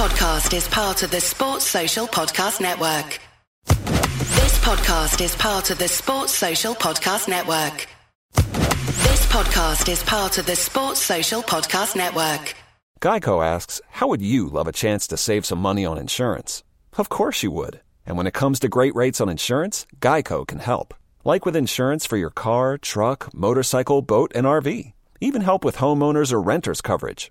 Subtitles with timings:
[0.00, 3.20] This podcast is part of the Sports Social Podcast Network.
[3.66, 7.86] This podcast is part of the Sports Social Podcast Network.
[8.32, 12.54] This podcast is part of the Sports Social Podcast Network.
[13.02, 16.64] Geico asks, How would you love a chance to save some money on insurance?
[16.96, 17.80] Of course you would.
[18.06, 20.94] And when it comes to great rates on insurance, Geico can help.
[21.24, 24.94] Like with insurance for your car, truck, motorcycle, boat, and RV.
[25.20, 27.30] Even help with homeowners or renters coverage.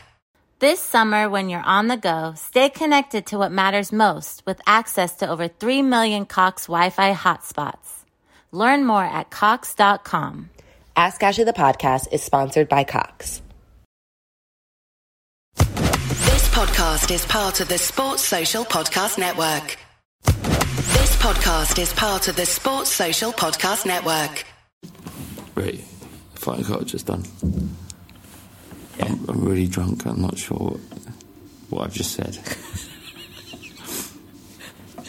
[0.61, 5.15] This summer, when you're on the go, stay connected to what matters most with access
[5.15, 8.05] to over 3 million Cox Wi Fi hotspots.
[8.51, 10.51] Learn more at Cox.com.
[10.95, 13.41] Ask Ashley the podcast is sponsored by Cox.
[15.55, 19.79] This podcast is part of the Sports Social Podcast Network.
[20.25, 24.45] This podcast is part of the Sports Social Podcast Network.
[25.55, 25.79] Right,
[26.35, 27.23] fighting court just done.
[29.01, 30.05] I'm, I'm really drunk.
[30.05, 30.79] I'm not sure what,
[31.69, 32.37] what I've just said.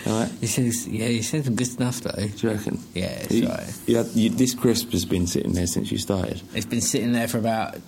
[0.06, 0.32] Alright?
[0.40, 2.26] You said, yeah, you said some good stuff though.
[2.26, 2.80] Do you reckon?
[2.94, 3.72] Yeah, it's You- right.
[3.86, 6.42] you had- you- this crisp has been sitting there since you started.
[6.54, 7.82] It's been sitting there for about an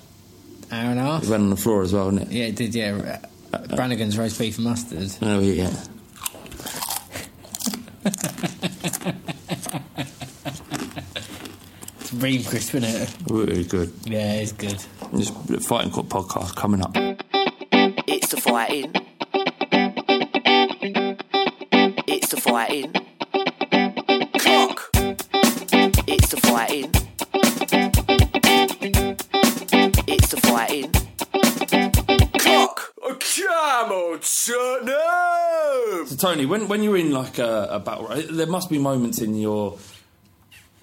[0.71, 1.25] hour and a half.
[1.25, 2.35] It went on the floor as well, didn't it?
[2.35, 2.75] Yeah, it did.
[2.75, 3.19] Yeah,
[3.53, 5.11] Uh, Brannigan's roast beef and mustard.
[5.23, 5.73] Oh yeah.
[12.21, 13.15] really crisp, isn't it?
[13.29, 13.93] Really good.
[14.05, 14.79] Yeah, it's good.
[15.13, 15.31] This
[15.67, 16.93] Fighting Cock podcast coming up.
[18.07, 18.93] It's the fighting.
[22.07, 22.93] It's the fighting.
[24.39, 24.91] Clock.
[26.07, 26.91] It's the fighting.
[30.07, 30.93] It's the fighting.
[32.39, 32.93] Clock.
[33.03, 34.93] Come on, Tony.
[36.07, 39.35] So Tony, when when you're in like a, a battle, there must be moments in
[39.35, 39.79] your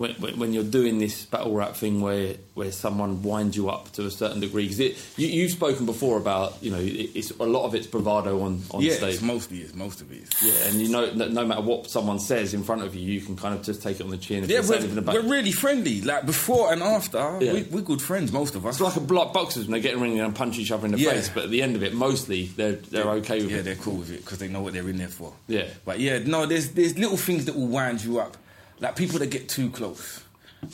[0.02, 4.06] when, when you're doing this battle rap thing where where someone winds you up to
[4.06, 4.64] a certain degree.
[4.68, 4.80] Because
[5.18, 8.62] you, you've spoken before about you know it, it's a lot of it's bravado on
[8.72, 9.14] on yeah, stage.
[9.16, 10.24] it's mostly is most of it.
[10.24, 10.30] is.
[10.44, 13.22] Yeah, and you know, no, no matter what someone says in front of you, you
[13.22, 14.44] can kind of just take it on the chin.
[14.44, 16.02] Yeah, they say anything we're, we're really friendly.
[16.02, 17.54] Like before and after, Yeah.
[17.54, 18.32] we, we're good friends.
[18.32, 18.76] Most of us.
[18.76, 20.86] It's like a block boxers when they get in the ring and punch each other
[20.86, 21.12] in the Yeah.
[21.12, 23.58] face, but at the end of it, mostly they're they're okay with yeah, it.
[23.58, 25.34] Yeah, they're cool with it because they know what they're in there for.
[25.48, 25.68] Yeah.
[25.86, 28.36] But yeah, no, there's there's little things that will wind you up,
[28.82, 30.24] like people that get too close,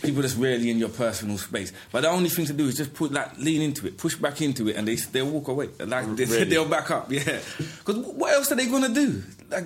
[0.01, 1.71] people that's really in your personal space.
[1.91, 4.41] But the only thing to do is just put like lean into it, push back
[4.41, 5.69] into it, and they they'll walk away.
[5.79, 6.43] Like they, Really?
[6.45, 7.11] they'll back up.
[7.11, 7.39] Yeah.
[7.57, 9.21] Because what else are they gonna do?
[9.49, 9.65] Like,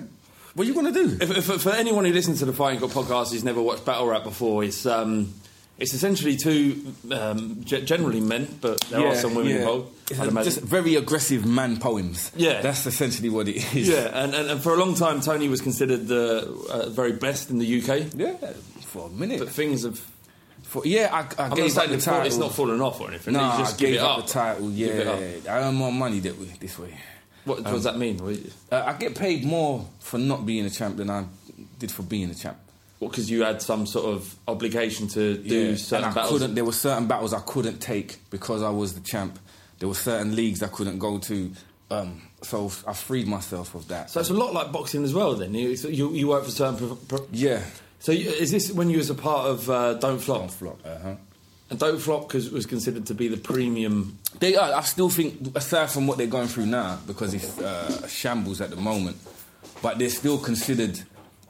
[0.54, 1.16] what are you gonna do?
[1.20, 4.06] If, if, for anyone who listens to the Fighting Cock podcast who's never watched battle
[4.06, 5.32] rap before, it's um,
[5.82, 9.92] it's essentially two um, ge- generally men, but there are some women involved.
[10.10, 10.52] It's I'd a- imagine.
[10.52, 12.30] just very aggressive man poems.
[12.36, 12.60] Yeah.
[12.62, 13.88] that's essentially what it is.
[13.88, 17.50] Yeah, and, and, and for a long time, Tony was considered the uh, very best
[17.50, 18.14] in the UK.
[18.14, 18.36] Yeah,
[18.82, 19.40] for a minute.
[19.40, 19.98] But things have.
[20.62, 22.26] For, yeah, I, I I'm gave saying up the it's, title.
[22.26, 23.34] it's not falling off or anything.
[23.34, 24.26] No, you just I give gave it up, up.
[24.26, 24.70] the title.
[24.70, 25.20] Give it up.
[25.44, 26.96] Yeah, I earn more money that way, this way.
[27.44, 28.20] What, what does that mean?
[28.70, 31.24] Uh, I get paid more for not being a champ than I
[31.78, 32.56] did for being a champ.
[33.08, 36.38] Because you had some sort of obligation to do Yeah, certain and I battles.
[36.40, 36.54] couldn't.
[36.54, 39.38] There were certain battles I couldn't take because I was the champ.
[39.78, 41.50] There were certain leagues I couldn't go to.
[41.90, 44.10] Um, so I freed myself of that.
[44.10, 45.34] So it's a lot like boxing as well.
[45.34, 46.76] Then you so you, you work for certain.
[46.76, 47.62] Pro, pro- yeah.
[47.98, 50.38] So you, is this when you was a part of uh, Don't Flop?
[50.40, 50.80] Don't Flop.
[50.86, 51.14] Uh-huh.
[51.70, 54.18] And Don't Flop cause, was considered to be the premium.
[54.38, 54.72] They are.
[54.74, 58.70] I still think, aside from what they're going through now, because it's uh, shambles at
[58.70, 59.16] the moment,
[59.82, 61.00] but they're still considered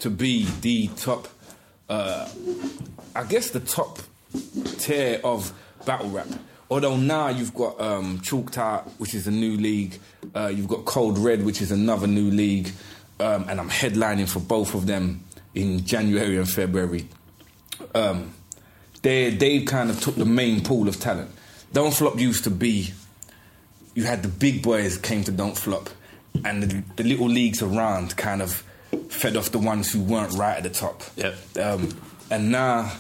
[0.01, 1.29] to be the top.
[1.89, 2.29] Uh,
[3.15, 3.99] I guess the top
[4.79, 5.53] tier of
[5.85, 6.29] battle rap.
[6.71, 10.01] Although now you've got um, Chalked Out, which is a new league.
[10.35, 12.73] Uh, you've got Cold Red, which is another new league,
[13.21, 15.23] um, and I'm headlining for both of them
[15.55, 17.09] in January and February.
[17.95, 18.33] Um,
[19.03, 21.31] they they kind of took the main pool of talent.
[21.73, 22.93] Don't Flop used to be.
[23.95, 25.91] You had the big boys came to Don't Flop,
[26.43, 28.65] and the, the little leagues around kind of
[29.09, 31.03] fed off the ones who weren't right at the top.
[31.17, 31.35] Yep.
[31.61, 31.89] Um,
[32.31, 32.93] and now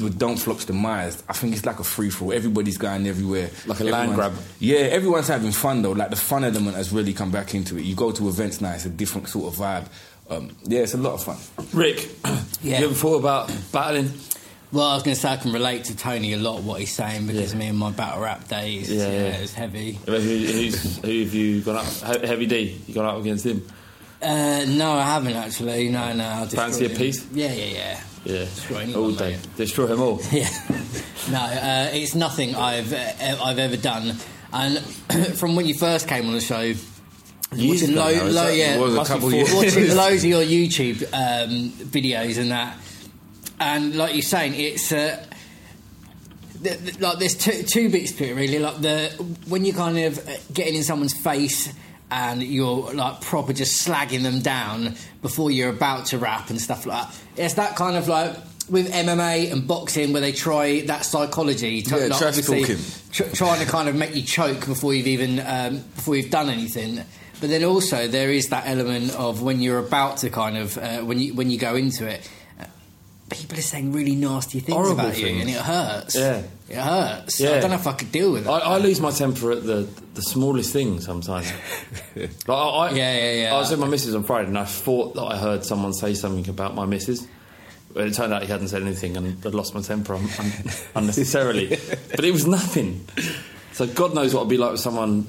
[0.00, 2.32] with Don't Flop's demise, I think it's like a free for all.
[2.32, 3.50] Everybody's going everywhere.
[3.66, 4.34] Like a land grab.
[4.58, 5.92] Yeah, everyone's having fun though.
[5.92, 7.84] Like the fun element has really come back into it.
[7.84, 9.86] You go to events now, it's a different sort of vibe.
[10.30, 11.36] Um, yeah, it's a lot of fun.
[11.72, 12.08] Rick,
[12.62, 12.80] Yeah.
[12.80, 14.10] you ever thought about battling?
[14.72, 16.92] Well, I was going to say I can relate to Tony a lot what he's
[16.92, 19.18] saying because me and my battle rap days, Yeah, yeah, yeah.
[19.36, 19.92] it was heavy.
[20.06, 21.84] Who, who's, who have you gone up?
[22.24, 23.64] Heavy D, you gone up against him?
[24.24, 25.88] Uh, no, I haven't actually.
[25.90, 26.24] No, no.
[26.24, 26.96] I'll Fancy a him.
[26.96, 27.26] piece?
[27.32, 28.00] Yeah, yeah, yeah.
[28.24, 29.30] Yeah, Destroy anyone, all day.
[29.32, 29.46] mate.
[29.56, 30.20] Destroy them all.
[30.32, 30.48] Yeah.
[31.30, 34.14] No, uh, it's nothing I've uh, I've ever done.
[34.52, 34.78] And
[35.36, 38.44] from when you first came on the show, Years watching ago lo- now, is lo-
[38.46, 39.54] that- yeah, it was a must be couple four- years.
[39.54, 42.76] watching loads of your YouTube um, videos and that.
[43.60, 44.90] And like you're saying, it's.
[44.90, 45.24] Uh,
[46.98, 49.10] like there's two, two bits to it really like the
[49.48, 51.70] when you're kind of uh, getting in someone's face
[52.14, 56.86] and you're like proper just slagging them down before you're about to rap and stuff
[56.86, 58.36] like that it's that kind of like
[58.70, 62.78] with MMA and boxing where they try that psychology to, Yeah, like, trash obviously talking.
[63.12, 66.48] tr- trying to kind of make you choke before you've even um, before you've done
[66.48, 67.00] anything
[67.40, 71.00] but then also there is that element of when you're about to kind of uh,
[71.00, 72.30] when you when you go into it
[73.30, 75.40] people are saying really nasty things Horrible about you things.
[75.40, 76.42] and it hurts Yeah.
[76.68, 77.40] it hurts.
[77.40, 77.50] Yeah.
[77.52, 78.50] I don't know if I could deal with it.
[78.50, 81.50] I, I lose my temper at the the smallest things sometimes.
[82.16, 83.54] like I, I, Yeah, yeah, yeah.
[83.54, 86.14] I was with my missus on Friday, and I thought that I heard someone say
[86.14, 87.26] something about my missus.
[87.92, 90.52] But it turned out he hadn't said anything, and I'd lost my temper un- un-
[90.96, 91.68] unnecessarily.
[92.10, 93.06] but it was nothing.
[93.72, 95.26] So God knows what it'd be like with someone.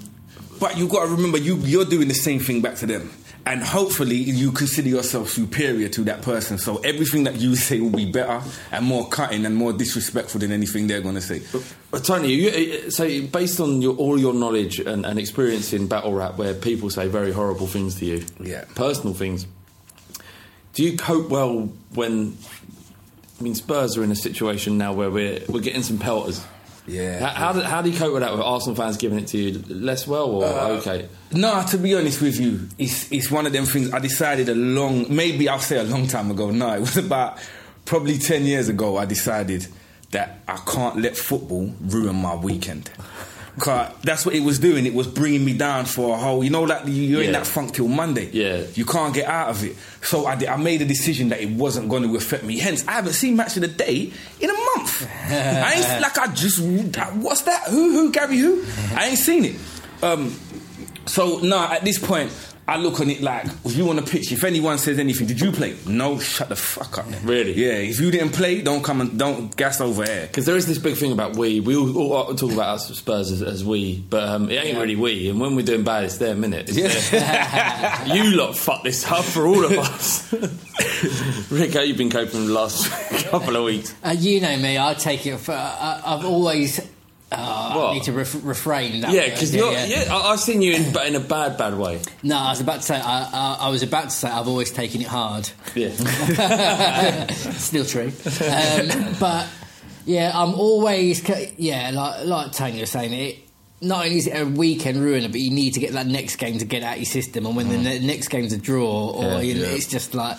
[0.60, 3.12] But you've got to remember, you, you're doing the same thing back to them.
[3.48, 6.58] And hopefully, you consider yourself superior to that person.
[6.58, 10.52] So everything that you say will be better and more cutting and more disrespectful than
[10.52, 11.44] anything they're going to say.
[11.92, 15.74] But Tony, you, uh, uh, so based on your, all your knowledge and, and experience
[15.74, 18.66] in battle rap, where people say very horrible things to you, Yeah.
[18.74, 19.46] personal things,
[20.74, 22.36] do you cope well when?
[23.40, 26.44] I mean, Spurs are in a situation now where we're we're getting some pelters.
[26.88, 27.20] Yeah.
[27.28, 28.32] How, how, do, how do you cope with that?
[28.32, 31.08] With Arsenal fans giving it to you less well or Uh, okay?
[31.32, 33.92] No, to be honest with you, it's it's one of them things.
[33.94, 36.52] I decided a long, maybe I'll say a long time ago.
[36.56, 37.38] No, it was about
[37.86, 38.98] probably ten years ago.
[38.98, 39.68] I decided
[40.12, 42.90] that I can't let football ruin my weekend.
[43.58, 44.86] Cause that's what it was doing.
[44.86, 46.44] It was bringing me down for a whole.
[46.44, 48.30] You know, like you're in that funk till Monday.
[48.34, 48.64] Yeah.
[48.74, 49.78] you can't get out of it.
[50.02, 52.58] So I, did, I made a decision that it wasn't going to affect me.
[52.60, 54.12] Hence, I haven't seen match of the day
[54.42, 54.54] in a
[54.86, 55.10] month.
[55.32, 56.60] I ain't like I just.
[57.16, 57.64] What's that?
[57.70, 57.92] Who?
[57.92, 58.12] Who?
[58.12, 58.38] Gary?
[58.38, 58.64] Who?
[58.96, 59.56] I ain't seen it.
[60.02, 60.32] Um,
[61.06, 62.32] so no, at this point,
[62.68, 65.40] I look on it like, if you on the pitch, if anyone says anything, did
[65.40, 65.76] you play?
[65.86, 67.06] No, shut the fuck up.
[67.24, 67.54] Really?
[67.54, 67.74] Yeah.
[67.74, 70.26] If you didn't play, don't come and don't gas over here.
[70.26, 71.60] Because there is this big thing about we.
[71.60, 74.96] We all, all talk about us Spurs as, as we, but um, it ain't really
[74.96, 75.30] we.
[75.30, 76.68] And when we're doing bad, it's their minute.
[76.70, 80.34] It's their- you lot fuck this up for all of us.
[81.52, 82.90] Rick, how you been coping the last
[83.30, 83.94] couple of weeks?
[84.04, 85.52] Uh, you know me, I take it for.
[85.54, 86.82] I, I've always.
[87.38, 87.90] What?
[87.90, 89.02] I need to ref- refrain.
[89.02, 89.72] That Yeah, because you're.
[89.72, 92.02] Yeah, I, I've seen you in, in a bad, bad way.
[92.24, 92.96] No, I was about to say.
[92.96, 95.50] I, I, I was about to say I've always taken it hard.
[95.76, 95.90] Yeah.
[97.58, 98.12] Still true.
[98.46, 99.48] Um, but
[100.06, 101.28] yeah, I'm always
[101.58, 103.40] yeah, like like Tony was saying it.
[103.82, 106.58] Not only is it a weekend ruiner, but you need to get that next game
[106.60, 107.46] to get out of your system.
[107.46, 109.76] And when the ne- next game's a draw, or Yeah, you know, yeah.
[109.76, 110.38] it's just like.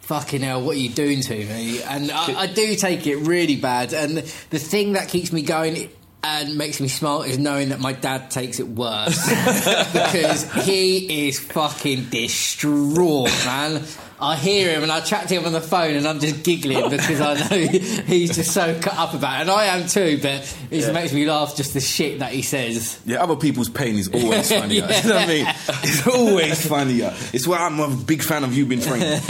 [0.00, 1.82] Fucking hell, what are you doing to me?
[1.82, 3.92] And I, I do take it really bad.
[3.92, 5.90] And the thing that keeps me going
[6.22, 9.26] and makes me smile is knowing that my dad takes it worse.
[9.92, 13.82] because he is fucking distraught, man.
[14.18, 16.88] I hear him and I chat to him on the phone and I'm just giggling
[16.88, 17.66] because I know
[18.06, 19.40] he's just so cut up about it.
[19.42, 22.40] And I am too, but it just makes me laugh just the shit that he
[22.40, 22.98] says.
[23.04, 24.86] Yeah, other people's pain is always funnier.
[24.88, 25.02] Yeah.
[25.02, 25.46] You know what I mean?
[25.82, 27.14] It's always funnier.
[27.34, 29.22] It's why I'm a big fan of You've Been Framed.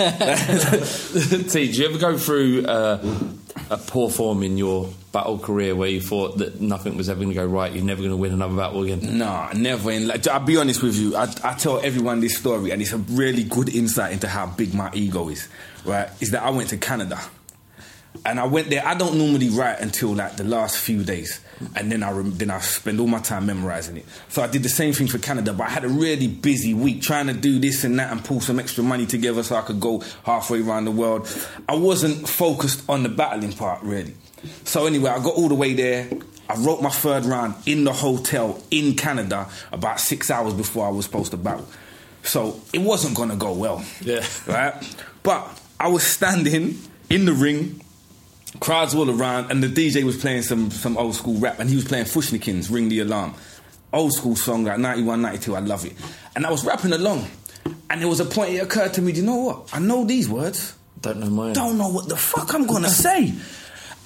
[1.51, 3.05] T, do you ever go through uh,
[3.71, 7.31] a poor form in your battle career where you thought that nothing was ever going
[7.31, 9.17] to go right, you're never going to win another battle again?
[9.17, 9.91] Nah, never.
[9.91, 11.17] In like, I'll be honest with you.
[11.17, 14.75] I, I tell everyone this story, and it's a really good insight into how big
[14.75, 15.49] my ego is.
[15.87, 16.11] Right?
[16.21, 17.19] Is that I went to Canada,
[18.27, 18.87] and I went there.
[18.87, 21.41] I don't normally write until like the last few days,
[21.75, 24.05] and then I rem- then I spend all my time memorizing it.
[24.29, 27.01] So I did the same thing for Canada, but I had a really busy week
[27.01, 29.81] trying to do this and that and pull some extra money together so I could
[29.81, 31.27] go halfway around the world.
[31.67, 34.15] I wasn't focused on the battling part really.
[34.65, 36.09] So anyway, I got all the way there.
[36.49, 40.91] I wrote my third round in the hotel in Canada about six hours before I
[40.91, 41.67] was supposed to battle.
[42.23, 43.85] So it wasn't gonna go well.
[44.01, 44.25] Yeah.
[44.47, 44.75] Right?
[45.23, 45.49] But
[45.81, 46.79] I was standing
[47.11, 47.81] in the ring,
[48.61, 51.77] crowds all around, and the DJ was playing some, some old school rap, and he
[51.77, 53.35] was playing Fu-Schnickens, Ring the Alarm.
[53.93, 55.95] Old school song, like 91, 92, I love it.
[56.35, 57.29] And I was rapping along.
[57.91, 59.71] And there was a point it occurred to me, do you know what?
[59.73, 60.75] I know these words.
[61.01, 61.55] Don't know mine.
[61.55, 63.33] Don't know what the fuck I'm gonna say.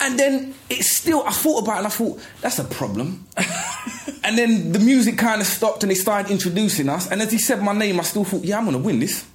[0.01, 3.27] And then it's still, I thought about it and I thought, that's a problem.
[4.25, 7.11] and then the music kind of stopped and they started introducing us.
[7.11, 9.27] And as he said my name, I still thought, yeah, I'm gonna win this.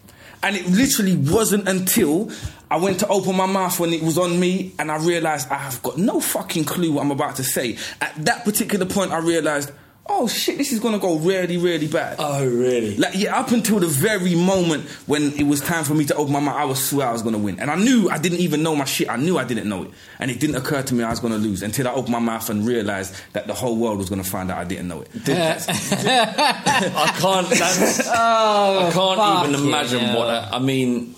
[0.41, 2.31] And it literally wasn't until
[2.69, 5.55] I went to open my mouth when it was on me and I realized I
[5.55, 7.77] have got no fucking clue what I'm about to say.
[8.01, 9.71] At that particular point, I realized,
[10.07, 12.15] oh shit, this is gonna go really, really bad.
[12.19, 12.97] Oh, really?
[12.97, 16.33] Like, yeah, up until the very moment when it was time for me to open
[16.33, 17.59] my mouth, I was swear I was going to win.
[17.59, 19.09] And I knew I didn't even know my shit.
[19.09, 19.91] I knew I didn't know it.
[20.19, 22.19] And it didn't occur to me I was going to lose until I opened my
[22.19, 25.01] mouth and realized that the whole world was going to find out I didn't know
[25.01, 25.09] it.
[25.27, 27.49] I can't.
[27.49, 30.15] That's, Oh, I can't even imagine yeah.
[30.15, 30.25] what.
[30.27, 31.15] That, I mean,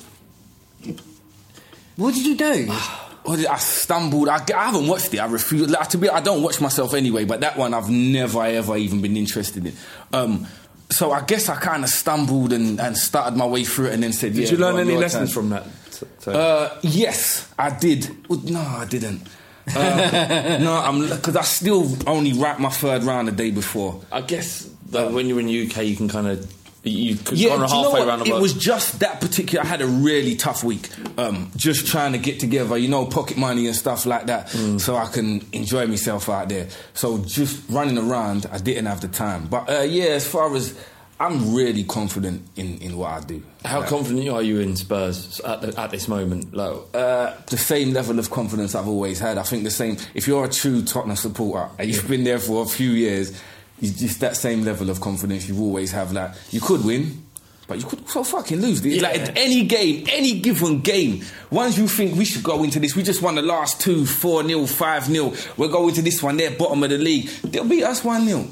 [1.96, 2.72] What did you do?
[3.28, 4.30] What did- I stumbled.
[4.30, 5.20] I, I haven't watched it.
[5.20, 5.70] I refuse.
[5.70, 7.26] Like, to be, I don't watch myself anyway.
[7.26, 9.74] But that one, I've never ever even been interested in.
[10.14, 10.48] Um,
[10.90, 14.04] so I guess I kind of stumbled and, and started my way through it, and
[14.04, 15.44] then said, did yeah, you learn any lessons turn.
[15.44, 15.66] from that?
[15.92, 18.30] So- so- Uh, yes, I did.
[18.30, 19.28] Well, No, I didn't.
[19.76, 24.00] Uh, no, I'm because I still only write my third round the day before.
[24.10, 27.50] I guess that when you're in the UK, you can kind of you could Yeah,
[27.50, 28.40] kind of do you know halfway around the world.
[28.40, 29.64] It was just that particular.
[29.64, 33.38] I had a really tough week, um, just trying to get together, you know, pocket
[33.38, 34.80] money and stuff like that, Mm.
[34.80, 36.68] so I can enjoy myself out there.
[36.94, 39.48] So just running around, I didn't have the time.
[39.50, 40.74] But uh, yeah, as far as
[41.20, 43.42] I'm really confident in, in what I do.
[43.66, 46.54] How Like, confident are you in Spurs at, the, at this moment?
[46.54, 49.40] Like, Uh, the same level of confidence I've always had.
[49.40, 49.98] I think the same.
[50.14, 53.34] If you're a true Tottenham supporter and you've been there for a few years,
[53.82, 56.12] just that same level of confidence you always have.
[56.12, 57.24] Like you could win,
[57.68, 58.84] but you could fucking lose.
[58.86, 62.96] It's Like any game, any given game, once you think we should go into this,
[62.96, 66.38] we just won the last two, four 0 five 0 We're going to this one.
[66.38, 67.28] They're bottom of the league.
[67.44, 68.48] They'll beat us one 0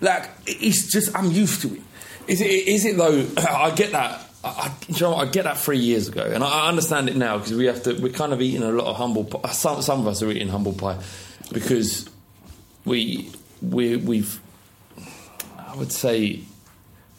[0.00, 1.82] Like it's just I'm used to it.
[2.28, 2.46] Is it?
[2.46, 3.26] Is it though?
[3.48, 4.22] I get that.
[4.44, 5.14] I, you know.
[5.14, 7.82] I get that three years ago, and I, I understand it now because we have
[7.84, 7.94] to.
[7.94, 9.24] We're kind of eating a lot of humble.
[9.24, 9.52] Pie.
[9.52, 10.98] Some some of us are eating humble pie
[11.52, 12.08] because
[12.84, 13.32] we
[13.62, 14.40] we we've.
[15.76, 16.40] I would say,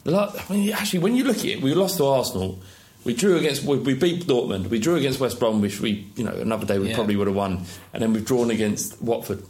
[0.04, 2.58] I mean, actually, when you look at it, we lost to Arsenal.
[3.04, 3.62] We drew against.
[3.62, 4.66] We, we beat Dortmund.
[4.68, 5.80] We drew against West Bromwich.
[5.80, 6.96] We, you know, another day we Yeah.
[6.96, 9.44] probably would have won, and then we've drawn against Watford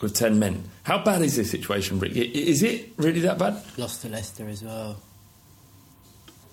[0.00, 0.64] with ten men.
[0.82, 2.16] How bad is this situation, Rick?
[2.16, 3.62] Is it really that bad?
[3.78, 4.96] Lost to Leicester as well.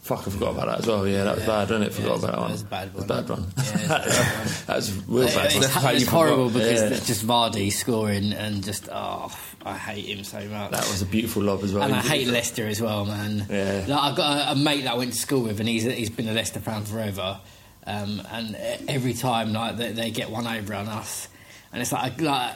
[0.10, 1.08] Fuck, I forgot about that as well.
[1.08, 1.94] Yeah, that was bad, wasn't it?
[1.94, 2.48] Forgot about that one.
[2.48, 3.08] That was a bad one.
[3.08, 3.46] Bad one.
[3.58, 4.66] Yeah, it's a bad one.
[4.66, 6.64] that was a real bad It's, it's, how horrible forgot.
[6.64, 6.98] because Yeah.
[6.98, 10.72] it's just Vardy scoring and just oh, I hate him so much.
[10.72, 11.84] that was a beautiful lob as well.
[11.84, 12.32] and I hate it.
[12.32, 13.46] Leicester as well, man.
[13.50, 13.86] Yeah.
[13.88, 16.10] Like, I've got a, a mate that I went to school with, and he's he's
[16.10, 17.40] been a Leicester fan forever.
[17.86, 18.56] Um, and
[18.88, 21.28] every time like they, they get one over on us,
[21.72, 22.56] and it's like like.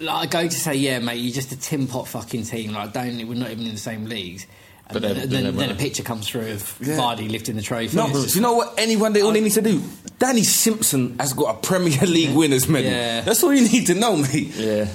[0.00, 2.72] Like I go to say, yeah, mate, you're just a tin pot fucking team.
[2.72, 4.46] Like, don't we're not even in the same leagues.
[4.90, 6.96] And But they're- then, then, then a picture comes through of Yeah.
[6.96, 7.94] Vardy lifting the trophy.
[7.96, 8.74] No, do you know what?
[8.78, 9.82] Anyone they all they need to do.
[10.18, 12.90] Danny Simpson has got a Premier League winners medal.
[12.90, 13.20] Yeah.
[13.20, 14.54] That's all you need to know, mate.
[14.56, 14.88] Yeah.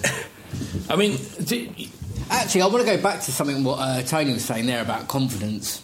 [0.90, 1.70] I mean, do,
[2.30, 5.08] Actually, I want to go back to something what uh, Tony was saying there about
[5.08, 5.84] confidence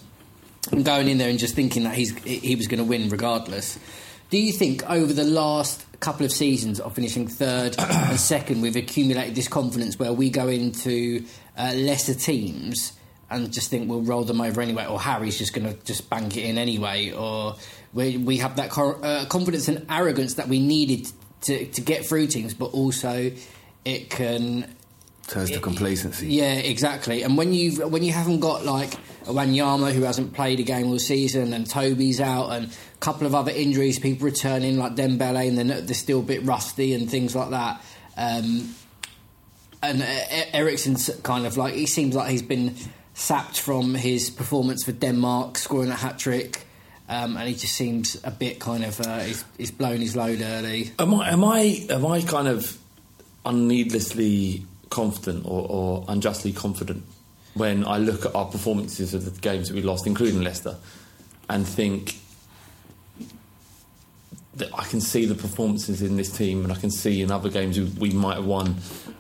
[0.72, 3.78] and going in there and just thinking that he's he was going to win regardless.
[4.32, 8.76] Do you think over the last couple of seasons of finishing third and second, we've
[8.76, 11.26] accumulated this confidence where we go into
[11.58, 12.94] uh, lesser teams
[13.30, 16.36] and just think we'll roll them over anyway, or Harry's just going to just bank
[16.38, 17.56] it in anyway, or
[17.94, 21.08] we, we have that cor- uh, confidence and arrogance that we needed
[21.42, 23.32] to, to get through teams, but also
[23.86, 24.74] it can
[25.28, 26.28] Turns to complacency.
[26.28, 27.22] yeah, exactly.
[27.22, 28.96] And when you when you haven't got like
[29.28, 33.28] a Wanyama who hasn't played a game all season, and Toby's out, and a couple
[33.28, 37.08] of other injuries, people returning like Dembele, and they're, they're still a bit rusty and
[37.10, 37.80] things like that.
[38.18, 38.74] Um,
[39.84, 40.06] and uh,
[40.52, 42.76] Eriksen's kind of like he seems like he's been
[43.20, 46.66] sapped from his performance for Denmark, scoring a hat trick.
[47.10, 50.42] Um, and he just seems a bit kind of uh, he's, he's blown his load
[50.42, 50.92] early.
[51.00, 52.78] Am I am I am I kind of
[53.46, 57.04] unneedlessly confident or, or unjustly confident
[57.56, 60.78] when I look at our performances of the games that we lost, including Leicester,
[61.50, 62.20] and think
[64.56, 67.50] that I can see the performances in this team and I can see in other
[67.50, 68.76] games we, we might have won,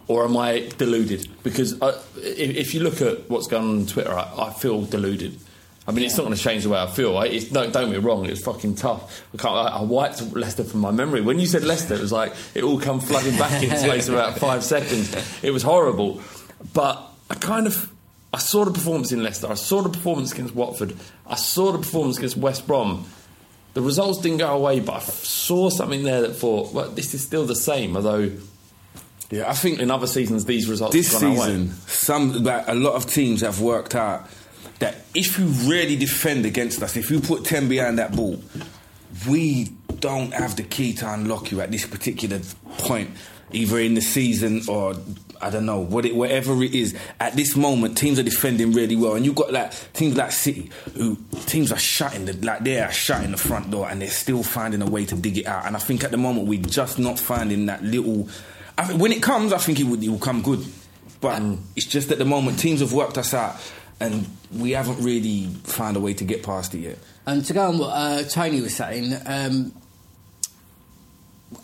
[0.09, 1.29] or am I deluded?
[1.43, 4.81] Because uh, I, if, you look at what's going on on Twitter, I, I feel
[4.81, 5.39] deluded.
[5.87, 7.15] I mean, it's not going to change the way I feel.
[7.15, 9.23] I, it's, don't, don't get me wrong, it's fucking tough.
[9.35, 11.21] I, can't, I, I wiped Leicester from my memory.
[11.21, 14.15] When you said Leicester, it was like it all come flooding back in space of
[14.15, 15.15] about five seconds.
[15.43, 16.21] It was horrible.
[16.73, 17.91] But I kind of.
[18.31, 19.47] I saw the performance in Leicester.
[19.49, 20.95] I saw the performance against Watford.
[21.25, 23.05] I saw the performance against West Brom.
[23.73, 27.23] The results didn't go away, but I saw something there that thought, well, this is
[27.23, 27.95] still the same.
[27.95, 28.31] Although,
[29.31, 31.45] yeah, I think in other seasons these results this have gone our way.
[31.47, 34.27] season, some like, a lot of teams have worked out
[34.79, 38.41] that if you really defend against us, if you put ten behind that ball,
[39.29, 42.39] we don't have the key to unlock you at this particular
[42.79, 43.09] point,
[43.51, 44.95] either in the season or
[45.41, 46.95] I don't know what it, whatever it is.
[47.19, 50.69] At this moment, teams are defending really well, and you've got like teams like City,
[50.95, 54.43] who teams are shutting the like they are shutting the front door, and they're still
[54.43, 55.65] finding a way to dig it out.
[55.65, 58.27] And I think at the moment we're just not finding that little.
[58.79, 60.65] I when it comes, I think it, would, it will come good.
[61.21, 61.41] But
[61.75, 63.57] it's just at the moment teams have worked us out,
[63.99, 64.25] and
[64.57, 66.97] we haven't really found a way to get past it yet.
[67.25, 69.73] And to go on what uh, Tony was saying, um,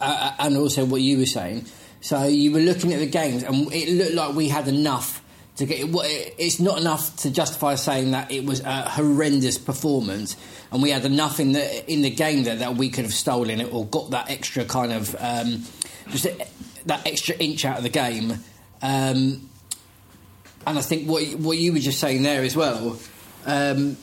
[0.02, 1.66] uh, and also what you were saying,
[2.02, 5.22] so you were looking at the games, and it looked like we had enough
[5.56, 5.88] to get.
[5.90, 10.36] what- It's not enough to justify saying that it was a horrendous performance,
[10.72, 13.62] and we had enough in the in the game there that we could have stolen
[13.62, 15.64] it or got that extra kind of um,
[16.12, 16.28] just
[16.86, 18.32] that extra inch out of the game.
[18.82, 19.50] Um,
[20.68, 22.98] and I think what what you were just saying there as well.
[23.46, 23.96] Um,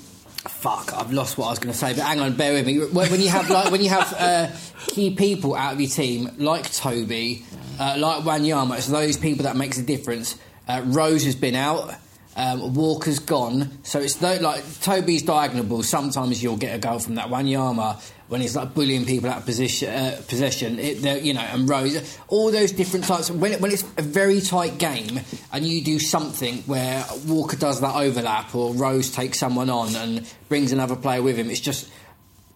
[0.48, 1.92] fuck, I've lost what I was going to say.
[1.94, 2.78] But hang on, bear with me.
[2.78, 4.48] When you have like when you have uh,
[4.86, 7.44] key people out of your team, like Toby,
[7.78, 10.38] uh, like Wanyama, it's those people that makes a difference.
[10.68, 11.94] Uh, Rose has been out.
[12.34, 15.82] Um, Walker's gone, so it's no, like Toby's diagonal.
[15.82, 18.00] Sometimes you'll get a goal from that Wanyama
[18.32, 20.78] when he's like bullying people out of position, uh, possession.
[20.78, 23.30] It, you know, and Rose, all those different types.
[23.30, 25.20] When, it, when it's a very tight game
[25.52, 30.26] and you do something where Walker does that overlap or Rose takes someone on and
[30.48, 31.90] brings another player with him, it's just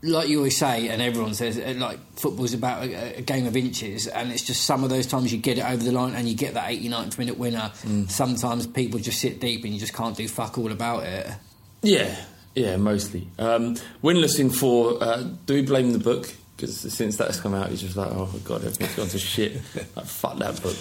[0.02, 3.54] like you always say, and everyone says, uh, like football's about a, a game of
[3.54, 6.26] inches, and it's just some of those times you get it over the line and
[6.26, 7.70] you get that 89th minute winner.
[8.08, 11.26] Sometimes people just sit deep and you just can't do fuck all about it.
[11.82, 12.16] Yeah,
[12.56, 13.28] yeah, mostly.
[13.38, 15.00] Um, winless in four.
[15.00, 16.34] Uh, do we blame the book?
[16.56, 19.52] Because since that's come out, he's just like, oh god, everything's gone to shit.
[19.94, 20.76] like, fuck that book.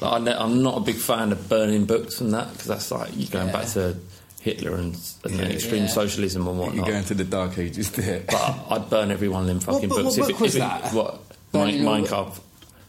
[0.00, 2.90] Like, I ne- I'm not a big fan of burning books and that because that's
[2.92, 3.96] like you're going back to
[4.40, 5.88] Hitler and, and extreme Yeah.
[5.88, 6.76] socialism and whatnot.
[6.76, 8.22] You're going to the dark ages there.
[8.28, 10.16] But I'd burn every one of them fucking What- what books.
[10.18, 10.92] book it- was it- that?
[10.94, 11.22] What?
[11.50, 12.06] Burning Mein,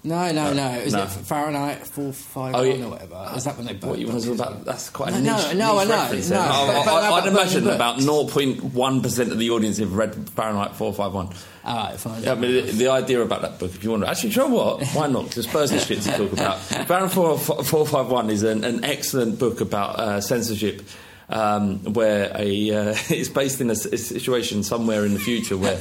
[0.05, 0.55] all Mein the- Kampf.
[0.55, 0.79] No, no, no.
[0.79, 1.03] Is no.
[1.03, 2.85] it Fahrenheit 451 Oh, yeah.
[2.85, 3.31] or whatever?
[3.35, 4.63] Is that when they burn What you to about?
[4.65, 5.53] That's quite a No, niche.
[5.55, 7.75] no, no, niche I know, reference no, but- I, but- but I, I'd imagine burning
[7.75, 11.35] about 0.1 percent of the audience have read Fahrenheit 451.
[11.65, 12.23] All right, fine.
[12.23, 14.09] Yeah, I mean, the, the idea about that book, if you want to.
[14.09, 14.87] Actually, you know what?
[14.89, 15.31] Why not?
[15.31, 16.59] There's Spurs shit to talk about.
[16.87, 20.81] Baron 451 is an, an excellent book about uh, censorship
[21.29, 25.79] um, where a uh, it's based in a, a situation somewhere in the future where.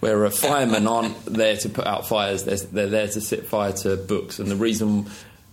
[0.00, 3.72] Where uh, firemen aren't there to put out fires, they're, they're there to set fire
[3.72, 5.06] to books, and the reason,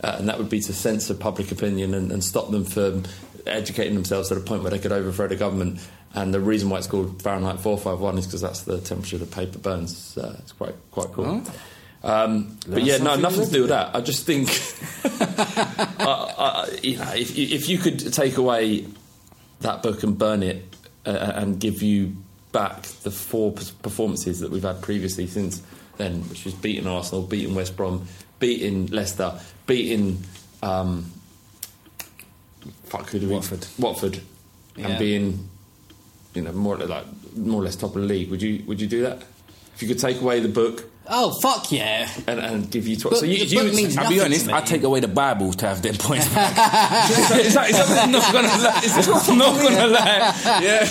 [0.04, 3.04] uh, and that would be to censor public opinion and, and stop them from
[3.48, 5.80] educating themselves to the point where they could overthrow the government.
[6.14, 9.58] And the reason why it's called Fahrenheit 451 is because that's the temperature the paper
[9.60, 9.92] burns.
[9.92, 11.44] It's, uh, it's quite quite cool.
[12.04, 13.96] Um, but yeah, no, nothing to do with that.
[13.96, 14.48] I just think,
[16.84, 18.86] you know, if, you- if you could take away
[19.62, 20.64] that book and burn it
[21.06, 22.16] uh, and give you
[22.56, 25.62] back the four performances that we've had previously since
[25.98, 28.08] then, which was beating Arsenal, beating West Brom,
[28.40, 29.34] beating Leicester,
[29.68, 30.24] beating
[30.64, 31.12] um,
[32.86, 33.68] fuck who do we Watford.
[33.78, 34.22] Watford,
[34.78, 34.88] Yeah.
[34.88, 35.50] and being
[36.34, 38.30] you know more or less, like more or less top of the league.
[38.32, 39.22] Would you would you do that
[39.76, 42.10] if you could take away the book Oh fuck yeah!
[42.26, 42.96] and, and give you?
[42.96, 45.54] Tw- Book- so you, the you would- I'll be honest, I take away the Bible
[45.54, 47.10] to have them points back.
[47.12, 48.82] is that, is that not gonna lie?
[48.84, 50.34] Is that not gonna lie?
[50.64, 50.84] Yeah,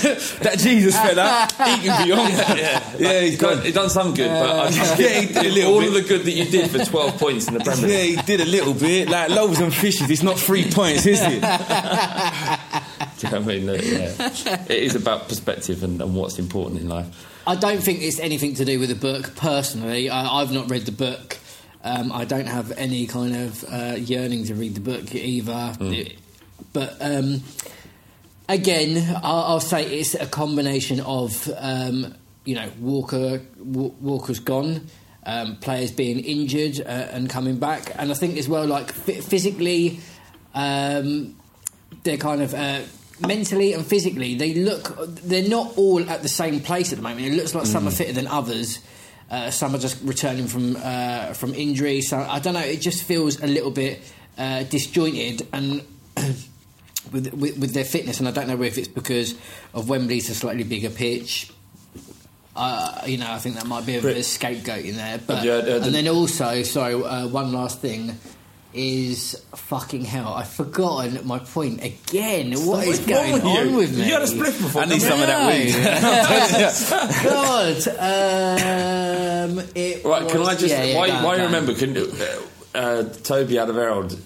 [0.43, 2.57] that Jesus fella, he can be on that.
[2.57, 3.65] yeah, Yeah, he's he's done, gone.
[3.65, 5.89] he's done some good, but I, I Yeah, he did a little all bit.
[5.89, 8.41] of the good that you did for 12 points in the Premier Yeah, he did
[8.41, 9.09] a little bit.
[9.09, 11.41] Like loaves and fishes, it's not three points, is it?
[13.19, 13.69] Do you know what I mean?
[13.69, 14.65] Uh, Yeah.
[14.69, 17.07] it is about perspective and, and what's important in life.
[17.47, 19.35] I don't think it's anything to do with the book.
[19.37, 21.39] Personally, I, I've not read the book.
[21.83, 25.75] Um, I don't have any kind of uh, yearning to read the book either.
[26.73, 27.43] But um,
[28.49, 34.87] again, I'll, I'll say it's a combination of um, you know Walker w- Walker's gone,
[35.27, 39.25] um, players being injured uh, and coming back, and I think as well like f-
[39.25, 40.01] physically.
[40.55, 41.37] Um,
[42.05, 42.81] they're kind of uh,
[43.21, 47.27] mentally and physically they look they're not all at the same place at the moment.
[47.27, 48.81] It looks like some are fitter than others.
[49.31, 52.01] Uh, some are just returning from uh, from injury.
[52.03, 52.61] So I don't know.
[52.61, 54.01] It just feels a little bit
[54.39, 55.83] uh, disjointed and.
[57.13, 59.35] With, with, with their fitness, and I don't know if it's because
[59.75, 61.53] of Wembley's a slightly bigger pitch.
[62.57, 65.19] Uh, you know, I think that might be a bit of a scapegoat in there.
[65.19, 68.19] But heard- heard the- and then also, sorry, uh, one last thing
[68.75, 70.35] is fucking hell.
[70.35, 72.53] I've forgotten my point again.
[72.67, 73.77] What is What's wrong going on you?
[73.77, 74.07] with me?
[74.07, 74.83] You had a spliff before.
[74.83, 75.75] I need some of that weed.
[77.25, 77.89] God,
[79.59, 80.69] um, it Right, can I just.
[80.69, 81.47] yeah, yeah, why go on, why go on.
[81.53, 81.75] remember?
[81.75, 82.41] Can, uh,
[82.75, 84.19] uh, Toby Alderweireld,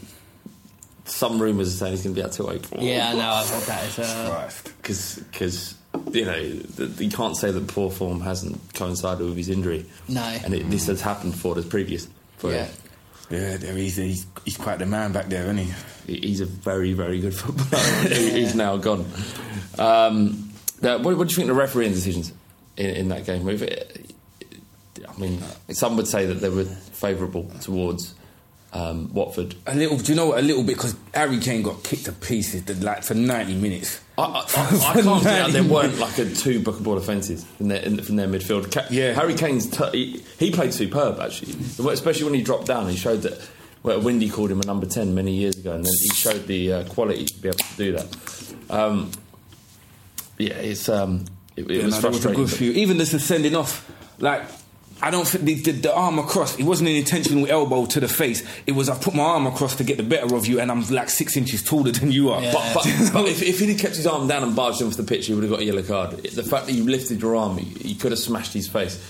[1.05, 2.83] some rumours are saying he's going to be out till April.
[2.83, 3.31] Yeah, I know.
[3.31, 3.85] I've heard that.
[3.85, 4.51] It's, uh,
[5.33, 5.75] Because,
[6.13, 9.87] you know, you can't say that poor form hasn't coincided with his injury.
[10.09, 10.23] No.
[10.23, 12.09] And it, this has happened for the previous.
[12.39, 12.69] For Yeah.
[13.31, 15.65] Yeah, there he's, he's, he's quite the man back there, isn't he?
[16.07, 17.83] he- He's a very, very good footballer.
[18.09, 19.05] He- he's now gone.
[19.79, 22.33] Um, now, what, what do you think of the refereeing decisions
[22.77, 23.47] in, in that game?
[23.47, 28.15] I mean, some would say that they were favourable towards
[28.73, 29.55] um, Watford.
[29.67, 30.39] A little, do you know what?
[30.39, 34.01] A little bit because Harry Kane got kicked to pieces, like for ninety minutes.
[34.19, 37.81] I, I, I, I can't say there weren't like a two bookable offences in their,
[37.83, 38.73] in, from their midfield.
[38.73, 39.13] Ca- Yeah.
[39.15, 41.53] Harry Kane's t- he, he played superb actually,
[41.93, 42.89] especially when he dropped down.
[42.89, 43.49] He showed that.
[43.85, 46.73] Well, Windy called him a number ten many years ago, and then he showed the
[46.73, 48.55] uh, quality to be able to do that.
[48.69, 49.13] Um,
[50.37, 51.25] yeah, it's um,
[51.57, 52.45] it, it Yeah, was no, there was a frustrating.
[52.45, 52.73] good few.
[52.73, 54.43] Even just the sending off, like
[55.01, 56.59] I don't think the, the, the arm across.
[56.59, 58.43] It wasn't an intentional elbow to the face.
[58.67, 60.83] It was I put my arm across to get the better of you, and I'm
[60.89, 62.41] like six inches taller than you are.
[62.41, 65.05] But, but, but if, if he'd kept his arm down and barged him off the
[65.05, 66.11] pitch, he would have got a yellow card.
[66.19, 69.01] The fact that you lifted your arm, he, he could have smashed his face.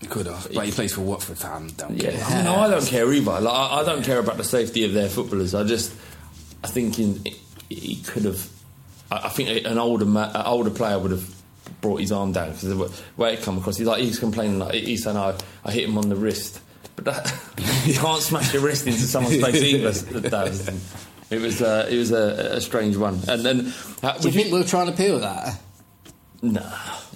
[0.00, 1.42] He could have, but he plays for Watford.
[1.42, 2.38] I don't Yeah, care.
[2.38, 3.40] I no, I don't care either.
[3.40, 5.54] Like, I, I don't care about the safety of their footballers.
[5.54, 5.90] I just,
[6.62, 7.24] I think in,
[7.70, 8.46] he could have.
[9.10, 11.35] I, I think an older ma- an older player would have
[11.86, 14.74] brought his arm down because the way it come across, he's like he's complaining like
[14.74, 16.60] he's saying, "I, I hit him on the wrist,"
[16.96, 17.32] but that,
[17.86, 20.72] you can't smash your wrist into someone's face either.
[21.28, 23.72] It was uh, it was a, a strange one, and then
[24.02, 25.58] uh, Do you think we'll try and appeal that?
[26.40, 26.62] No,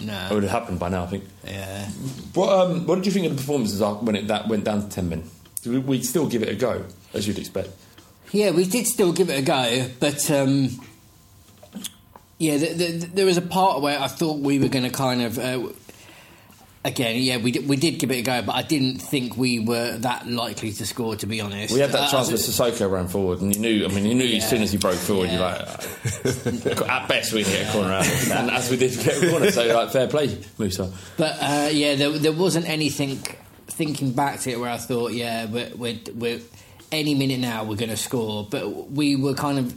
[0.00, 0.26] No.
[0.30, 1.04] it would have happened by now.
[1.04, 1.24] I think.
[1.44, 1.86] Yeah.
[2.34, 4.88] What um, What did you think of the performances when it that went down to
[4.88, 5.22] ten men?
[5.64, 7.68] We, we'd still give it a go, as you'd expect.
[8.32, 10.70] Yeah, we did still give it a go, but um,
[12.40, 15.22] yeah, th th there was a part where I thought we were going to kind
[15.22, 15.38] of.
[15.38, 15.68] Uh,
[16.82, 19.58] Again, yeah, we did, we did give it a go, but I didn't think we
[19.60, 21.14] were that likely to score.
[21.14, 23.84] To be honest, We had that Uh, chance where Sissoko ran forward, and you knew.
[23.84, 25.60] I mean, you knew as soon as he broke forward, you're like,
[26.88, 29.50] at best we can get a corner out, and as we did get a corner,
[29.50, 30.90] so like fair play, Musa.
[31.18, 33.18] But uh, yeah, there, there wasn't anything
[33.66, 36.40] thinking back to it where I thought, yeah, we're, we're, we're
[36.90, 38.46] any minute now we're going to score.
[38.50, 39.74] But we were kind of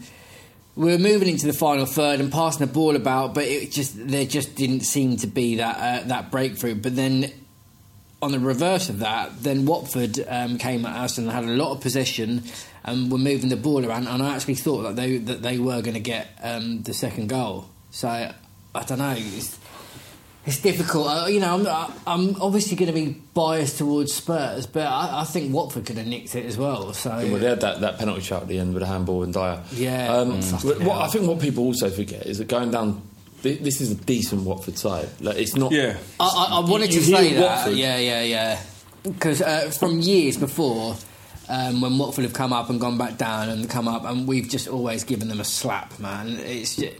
[0.75, 3.93] we were moving into the final third and passing the ball about, but it just
[4.07, 6.75] there just didn't seem to be that uh, that breakthrough.
[6.75, 7.31] But then
[8.21, 11.73] on the reverse of that, then Watford um, came at us and had a lot
[11.73, 12.43] of possession.
[12.85, 14.07] and were moving the ball around.
[14.07, 17.29] And I actually thought that they that they were going to get um, the second
[17.29, 17.69] goal.
[17.91, 18.33] So I
[18.85, 19.15] don't know.
[19.15, 19.57] It's,
[20.45, 21.07] it's difficult.
[21.07, 25.23] Uh, you know, I'm, I'm obviously going to be biased towards Spurs, but I, I
[25.23, 26.93] think Watford could have nicked it as well.
[26.93, 29.33] So Well, they had that, that penalty shot at the end with a handball and
[29.33, 29.61] Dier.
[29.73, 30.13] Yeah.
[30.13, 30.51] Um, Mm.
[30.51, 31.01] what- Fucking what, hell.
[31.03, 33.01] I think what people also forget is that going down.
[33.41, 35.09] This is a decent Watford side.
[35.19, 35.73] Like, it's not.
[35.73, 35.97] Yeah.
[36.17, 37.41] I, I, I wanted You to hear say that.
[37.41, 37.73] Watford.
[37.75, 38.61] Yeah, yeah, yeah.
[39.03, 40.95] Because uh, from years before,
[41.49, 44.47] um, when Watford have come up and gone back down and come up, and we've
[44.47, 46.37] just always given them a slap, man.
[46.39, 46.95] It's just,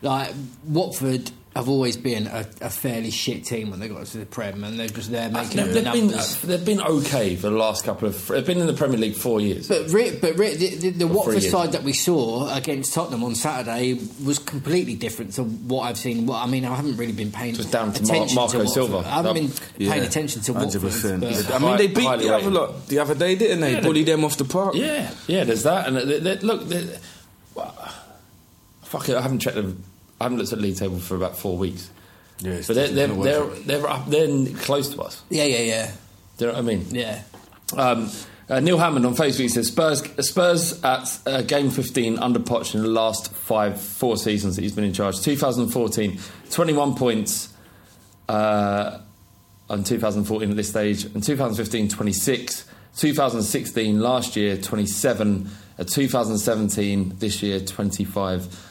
[0.00, 0.32] like
[0.64, 4.62] Watford have always been a, a fairly shit team when they got to the Prem,
[4.62, 6.42] and they're just there ah, making They've, up they've the been, numbers.
[6.42, 8.28] they've been okay for the last couple of.
[8.28, 9.66] They've been in the Premier League four years.
[9.66, 11.50] But Rick, but Rick, the, the, the Watford three years.
[11.52, 16.26] side that we saw against Tottenham on Saturday was completely different to what I've seen.
[16.26, 18.58] Well, I mean, I haven't really been paying Just down to Mar- attention Marco to
[18.58, 18.72] Watford.
[18.74, 18.98] Silva.
[18.98, 20.82] I haven't been Yeah, paying attention to Watford.
[20.82, 23.72] but- I mean, they beat Highly the other lot the other day, didn't they?
[23.72, 24.76] Yeah, Bully they- them off the park.
[24.76, 25.42] Yeah, yeah.
[25.42, 26.86] There's that, and they, they, look, they,
[27.56, 27.74] well,
[28.84, 29.16] fuck it.
[29.16, 29.82] I haven't checked them.
[30.20, 31.90] I haven't looked at the league table for about four weeks.
[32.40, 34.06] Yeah, but they're they're, they're, they're up.
[34.06, 35.22] They're close to us.
[35.28, 35.90] yeah, yeah, yeah,
[36.36, 36.86] Do you know what I mean?
[36.90, 37.22] yeah.
[37.76, 38.10] Um,
[38.48, 42.82] uh, Neil Hammond on Facebook says Spurs Spurs at uh, game 15 under Poch in
[42.82, 45.20] the last five four seasons that he's been in charge.
[45.20, 46.18] 2014,
[46.50, 47.52] 21 points.
[48.28, 49.00] Uh,
[49.70, 52.64] on 2014 at this stage, and 2015 26,
[52.96, 58.67] 2016 last year 27, uh, 2017 this year 25.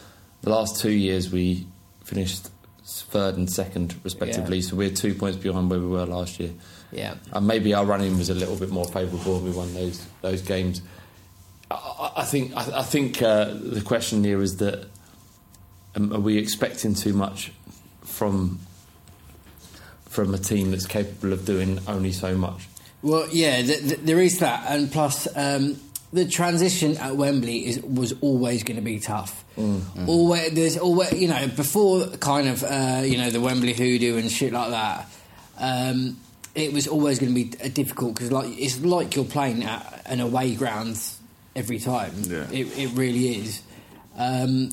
[0.48, 1.68] The last two years we
[2.06, 2.48] finished
[2.86, 4.64] third and second respectively, Yeah.
[4.70, 6.52] so we're two points behind where we were last year.
[6.90, 7.16] Yeah.
[7.34, 10.82] And maybe our running was a little bit more favourable we won those those games.
[11.70, 14.88] I, I- I think I, I think uh, the question here is that
[15.98, 17.52] um, are we expecting too much
[18.06, 18.60] from
[20.06, 22.70] from a team that's capable of doing only so much?
[23.02, 25.76] Well, yeah, th- th- there is that, and plus um,
[26.14, 29.44] the transition at Wembley is was always going to be tough.
[30.08, 34.32] Always, there's always, you know, before kind of, uh, you know, the Wembley hoodoo and
[34.32, 35.10] shit like that.
[35.60, 36.18] Um,
[36.54, 40.20] it was always going to be difficult because, like, it's like you're playing at an
[40.20, 41.00] away ground
[41.56, 42.14] every time.
[42.22, 42.48] Yeah.
[42.52, 43.62] It, it really is.
[44.18, 44.72] Um,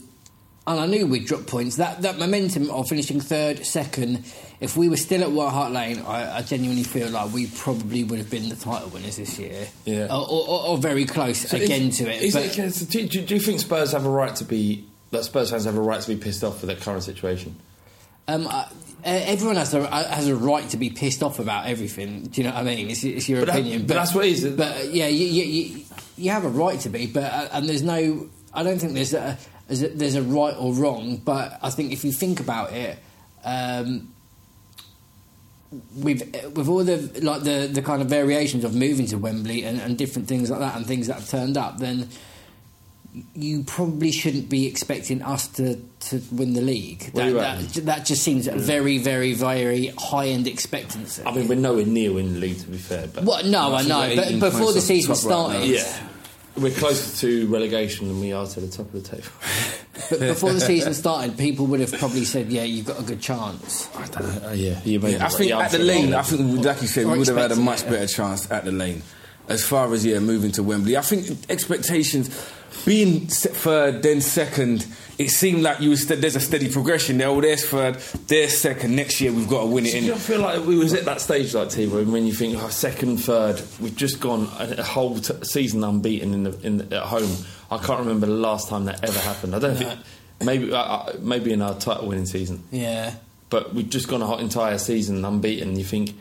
[0.66, 1.76] and I knew we'd drop points.
[1.76, 4.24] That that momentum of finishing third, second.
[4.64, 8.02] If we were still at White Hart Lane, I, I genuinely feel like we probably
[8.02, 9.68] would have been the title winners this year.
[9.84, 10.06] Yeah.
[10.06, 12.22] or, or, or very close So again is- to it.
[12.22, 15.24] is but it- do, do, do you think Spurs have a right to be that
[15.24, 17.54] Spurs fans have a right to be pissed off with their current situation?
[18.26, 18.66] um, I,
[19.04, 22.22] everyone has a has a right to be pissed off about everything.
[22.22, 22.88] Do you know what I mean?
[22.88, 24.46] It's, it's your But that- opinion, but that's what it is.
[24.56, 25.84] But uh, yeah, you, you, you,
[26.16, 28.30] you have a right to be, but uh, and there's no.
[28.54, 29.36] I don't think there's a,
[29.68, 32.98] there's a there's a right or wrong, but I think if you think about it.
[33.44, 34.13] Um,
[35.96, 36.22] with
[36.54, 39.96] with all the like the, the kind of variations of moving to Wembley and, and
[39.98, 42.08] different things like that and things that have turned up, then
[43.34, 47.10] you probably shouldn't be expecting us to, to win the league.
[47.12, 48.58] What do you That, that, that just seems a mm.
[48.58, 51.22] very, very, very high end expectancy.
[51.24, 53.06] I mean, we're nowhere near winning the league, to be fair.
[53.06, 56.08] But Well, no, I know, but before the season top right started, yeah,
[56.56, 59.28] we're closer to relegation than we are to the top of the table.
[60.10, 63.20] but before the season started, people would have probably said, "Yeah, you've got a good
[63.20, 64.48] chance." I don't know.
[64.48, 66.26] Uh, yeah, you may be I think Yeah, at the lane, I right.
[66.26, 69.02] think, like you said, we would have had a much better chance at the lane.
[69.48, 72.28] As far as yeah, moving to Wembley, I think expectations
[72.84, 74.86] being third, then second.
[75.16, 77.28] It seemed like you was there's a steady progression there.
[77.28, 78.96] Oh, there's third, there's second.
[78.96, 79.92] Next year we've got to win it.
[79.92, 82.26] Do In you not feel like we was at that stage, like T, when when
[82.26, 86.42] you think oh, second, third, we've just gone a, a whole t- season unbeaten in
[86.44, 87.30] the, in the, at home.
[87.70, 89.54] I can't remember the last time that ever happened.
[89.54, 89.98] I don't think
[90.42, 93.14] maybe uh, uh, maybe in our title winning season, Yeah,
[93.50, 95.76] but we've just gone a hot entire season unbeaten.
[95.76, 96.14] You think,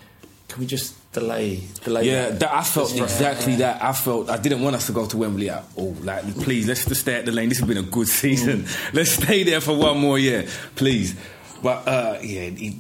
[0.50, 2.06] can we just delay, delay?
[2.06, 2.54] Yeah, that?
[2.54, 3.82] I felt exactly that.
[3.82, 5.94] I felt I didn't want us to go to Wembley at all.
[6.02, 7.50] Like, please, let's just stay at the lane.
[7.50, 8.66] This has been a good season.
[8.94, 11.16] Let's stay there for one more year, please.
[11.62, 12.76] But uh, yeah, it,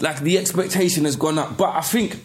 [0.00, 1.56] like the expectation has gone up.
[1.58, 2.18] But I think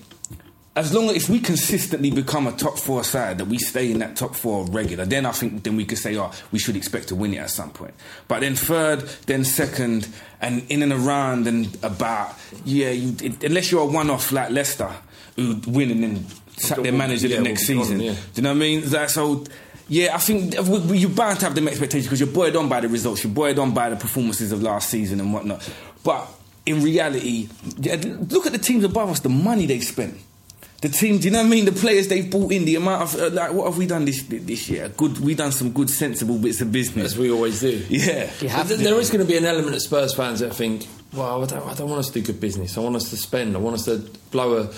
[0.75, 3.99] as long as if we consistently become a top four side, that we stay in
[3.99, 7.09] that top four regular, then I think then we could say, oh, we should expect
[7.09, 7.93] to win it at some point.
[8.27, 10.07] But then third, then second,
[10.41, 14.91] and in and around and about, yeah, you, it, unless you're a one-off like Leicester
[15.35, 16.25] who win and then
[16.57, 17.97] sack their manager Yeah, the next we'll season.
[17.97, 18.13] gone, yeah.
[18.13, 18.81] Do you know what I mean?
[18.85, 19.45] That's so.
[19.89, 22.69] Yeah, I think we, we, you're bound to have them expectations because you're buoyed on
[22.69, 25.69] by the results, you're buoyed on by the performances of last season and whatnot.
[26.05, 26.25] But
[26.65, 30.17] in reality, look at the teams above us, the money they spent.
[30.81, 31.65] The team, do you know what I mean?
[31.65, 34.23] The players they've brought in, the amount of uh, like, what have we done this
[34.23, 34.89] this year?
[34.89, 37.13] Good, we done some good, sensible bits of business.
[37.13, 37.85] as we always do.
[37.89, 38.75] Yeah, You have to.
[38.77, 41.65] there is going to be an element of Spurs fans that think, well, I don't,
[41.67, 42.77] I don't want us to do good business.
[42.77, 43.55] I want us to spend.
[43.55, 43.97] I want us to
[44.31, 44.69] blow a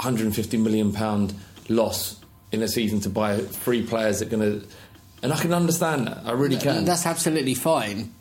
[0.00, 1.34] 150 million pound
[1.68, 2.16] loss
[2.52, 4.66] in a season to buy three players that are going to.
[5.22, 6.22] And I can understand that.
[6.24, 6.86] I really can.
[6.86, 8.12] That's absolutely fine.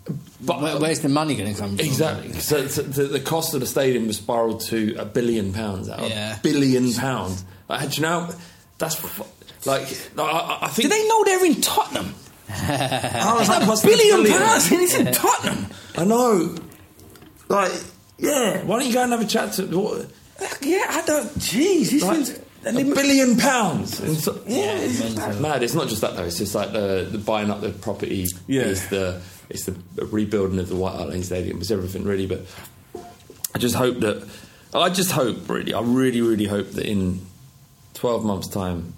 [0.41, 1.85] But Where, where's the money going to come from?
[1.85, 2.33] Exactly.
[2.33, 5.87] So, so the, the cost of the stadium was spiralled to a billion pounds.
[5.89, 6.37] Out of Yeah.
[6.43, 7.45] billion pounds.
[7.69, 8.29] Like, do you know?
[8.79, 9.01] That's
[9.65, 9.83] like
[10.17, 10.89] I, I think.
[10.89, 12.13] Do they know they're in Tottenham?
[12.49, 14.37] I was a billion billion?
[14.41, 15.67] pounds and it's in Tottenham.
[15.97, 16.55] I know.
[17.47, 17.71] Like,
[18.17, 18.63] yeah.
[18.63, 19.65] Why don't you go and have a chat to?
[19.67, 20.07] What,
[20.61, 21.27] Yeah, I don't.
[21.39, 22.29] Jeez, this like, one's.
[22.65, 23.99] a billion pounds.
[23.99, 25.41] And so- Yeah, it's mental.
[25.41, 25.63] mad.
[25.63, 26.23] It's not just that though.
[26.25, 28.25] It's just like the, the buying up the property.
[28.47, 28.63] Yeah.
[28.63, 29.75] It's the it's the
[30.05, 31.57] rebuilding of the White Hart Lane Stadium.
[31.59, 32.27] It's everything really.
[32.27, 32.41] But
[33.55, 34.27] I just hope that
[34.73, 35.73] I just hope really.
[35.73, 37.21] I really really hope that in
[37.93, 38.93] twelve months' time.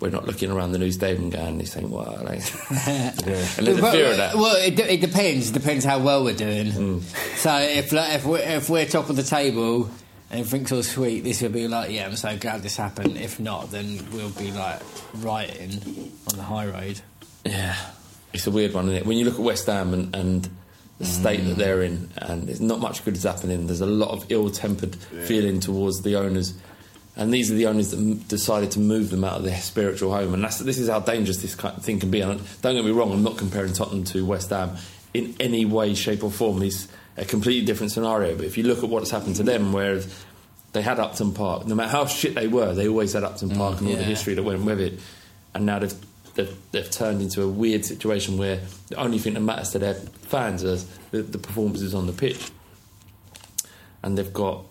[0.00, 2.42] We're not looking around the new stadium going, this ain't what I like.
[2.88, 4.34] And there's a Well, fear of that.
[4.34, 5.50] Well, it, it depends.
[5.50, 6.66] It depends how well we're doing.
[6.66, 7.36] Mm.
[7.36, 9.88] So if like, if we're, if we're top of the table
[10.34, 13.16] and everything's all sweet, this will be like, yeah, I'm so glad this happened.
[13.16, 14.80] If not, then we'll be like
[15.14, 17.00] rioting on the high road.
[17.44, 17.76] Yeah,
[18.32, 19.06] it's a weird one, isn't it?
[19.06, 20.48] When you look at West Ham and, and
[20.98, 21.48] the state Mm.
[21.48, 23.66] that they're in, and it's not much good is happening.
[23.66, 26.54] There's a lot of ill-tempered feeling towards the owners,
[27.16, 30.12] and these are the owners that m- decided to move them out of their spiritual
[30.12, 30.34] home.
[30.34, 32.20] And that's, this is how dangerous this kind of thing can be.
[32.22, 34.76] And don't get me wrong, I'm not comparing Tottenham to West Ham
[35.12, 36.60] in any way, shape, or form.
[36.62, 38.36] It's a completely different scenario.
[38.36, 40.12] But if you look at what's happened to them, whereas
[40.72, 43.76] they had Upton Park, no matter how shit they were, they always had Upton Park
[43.76, 44.98] mm, and all the history that went with it.
[45.54, 45.94] And now they've,
[46.34, 49.94] they've, they've turned into a weird situation where the only thing that matters to their
[49.94, 52.50] fans is the, the performances on the pitch.
[54.02, 54.64] And they've got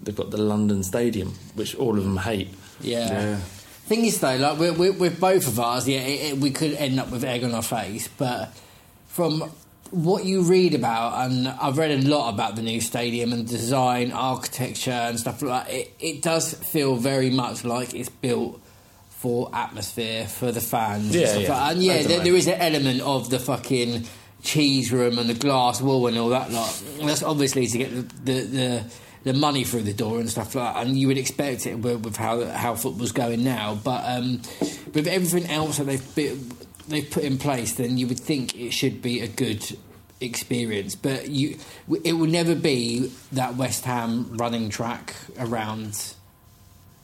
[0.00, 2.48] they've got the London Stadium, which all of them hate.
[2.80, 3.36] Yeah.
[3.86, 6.74] Thing is, though, like with, with, with both of ours, yeah, it, it, we could
[6.74, 8.08] end up with egg on our face.
[8.08, 8.52] But
[9.08, 9.50] from
[9.90, 14.12] what you read about, and I've read a lot about the new stadium and design,
[14.12, 18.60] architecture, and stuff like that, it, it does feel very much like it's built
[19.10, 21.14] for atmosphere for the fans.
[21.14, 21.48] Yeah, and, yeah.
[21.48, 24.04] like and yeah, there, there is an element of the fucking
[24.42, 26.82] cheese room and the glass wall and all that lot.
[27.00, 28.84] That's obviously to get the the, the
[29.24, 32.04] the money through the door and stuff like that, and you would expect it with,
[32.04, 33.74] with how how football's going now.
[33.74, 34.40] But um,
[34.94, 36.38] with everything else that they've bit,
[36.88, 39.76] they've put in place, then you would think it should be a good
[40.20, 40.94] experience.
[40.94, 41.58] But you,
[42.04, 46.14] it will never be that West Ham running track around.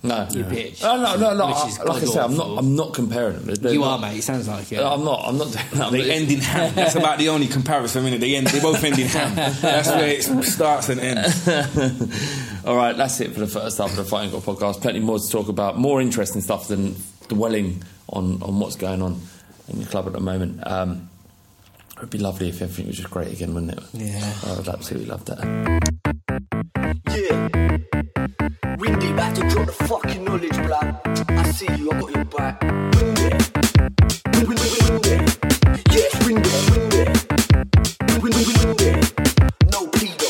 [0.03, 0.83] No, Your pitch.
[0.83, 1.47] No, no, no, no.
[1.47, 2.59] Which is like I say, I'm not.
[2.59, 3.55] I'm not comparing them.
[3.55, 4.19] They're You not- are, mate.
[4.19, 4.79] It sounds like it.
[4.79, 5.23] I'm not.
[5.25, 5.93] I'm not doing that.
[5.93, 6.75] They end in ham.
[6.75, 8.21] That's about the only comparison, innit?
[8.21, 8.49] They end.
[8.49, 9.35] They both end in ham.
[9.35, 11.49] That's where it starts and ends.
[12.67, 14.83] All right, that's it for the first half of the Fighting Cock podcast.
[14.83, 15.79] Plenty more to talk about.
[15.79, 16.97] More interesting stuff than
[17.29, 19.21] dwelling on, on what's going on
[19.69, 20.61] in the club at the moment.
[20.67, 21.09] Um,
[21.97, 23.83] it would be lovely if everything was just great again, wouldn't it?
[23.93, 24.35] Yeah.
[24.47, 25.39] I would absolutely love that.
[27.09, 27.49] Yeah.
[28.79, 31.01] Windy, back to drop the fucking knowledge, blood.
[31.29, 32.61] I see you, I got your back.
[32.63, 33.31] Windy.
[34.35, 35.33] Wind, wind, wind, windy.
[35.91, 37.05] Yes, windy, windy.
[38.21, 38.91] Wind, wind, wind, windy.
[39.71, 40.29] No pedo.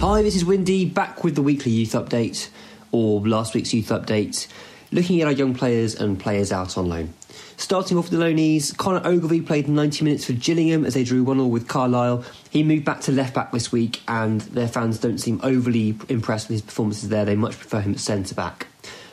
[0.00, 2.48] Hi, this is Windy, back with the weekly youth update,
[2.92, 4.46] or last week's youth update,
[4.92, 7.12] looking at our young players and players out on loan.
[7.58, 11.24] Starting off with the loanees, Conor Ogilvie played 90 minutes for Gillingham as they drew
[11.24, 12.22] 1 0 with Carlisle.
[12.50, 16.48] He moved back to left back this week, and their fans don't seem overly impressed
[16.48, 17.24] with his performances there.
[17.24, 18.66] They much prefer him at centre back.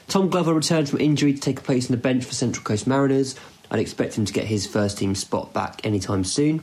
[0.10, 2.86] Tom Glover returned from injury to take a place on the bench for Central Coast
[2.86, 3.36] Mariners.
[3.72, 6.62] I'd expect him to get his first team spot back anytime soon.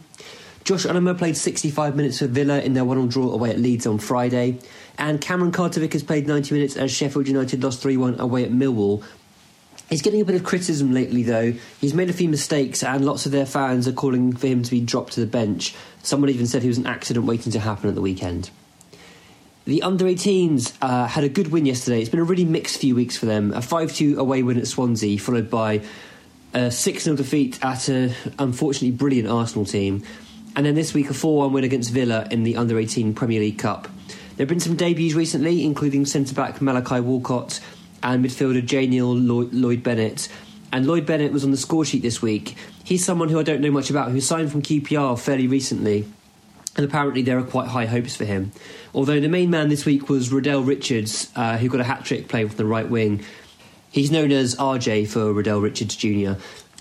[0.65, 3.87] Josh Onomah played 65 minutes for Villa in their 1 0 draw away at Leeds
[3.87, 4.59] on Friday.
[4.99, 8.51] And Cameron Carter-Vick has played 90 minutes as Sheffield United lost 3 1 away at
[8.51, 9.03] Millwall.
[9.91, 11.53] He's getting a bit of criticism lately, though.
[11.81, 14.71] He's made a few mistakes, and lots of their fans are calling for him to
[14.71, 15.75] be dropped to the bench.
[16.05, 18.51] Someone even said he was an accident waiting to happen at the weekend.
[19.65, 22.01] The under 18s uh, had a good win yesterday.
[22.01, 23.53] It's been a really mixed few weeks for them.
[23.53, 25.83] A 5 2 away win at Swansea, followed by
[26.55, 30.05] a 6 0 defeat at an unfortunately brilliant Arsenal team.
[30.55, 33.41] And then this week, a 4 1 win against Villa in the under 18 Premier
[33.41, 33.89] League Cup.
[34.37, 37.61] There have been some debuts recently, including centre back Malachi Walcott
[38.03, 38.87] and midfielder J.
[38.87, 40.29] Neil Lloyd, Bennett.
[40.73, 42.57] And Lloyd Bennett was on the score sheet this week.
[42.85, 46.07] He's someone who I don't know much about, who signed from QPR fairly recently
[46.77, 48.53] and apparently there are quite high hopes for him.
[48.95, 52.29] Although the main man this week was Rodel Richards, uh, who got a hat trick
[52.29, 53.25] playing from the right wing.
[53.91, 56.33] He's known as RJ for Rodel Richards Jr.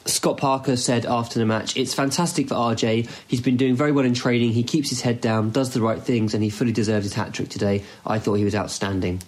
[0.06, 3.10] Scott Parker said after the match, It's fantastic for RJ.
[3.28, 4.52] He's been doing very well in training.
[4.54, 7.34] He keeps his head down, does the right things, and he fully deserves his hat
[7.34, 7.84] trick today.
[8.06, 9.22] I thought he was outstanding.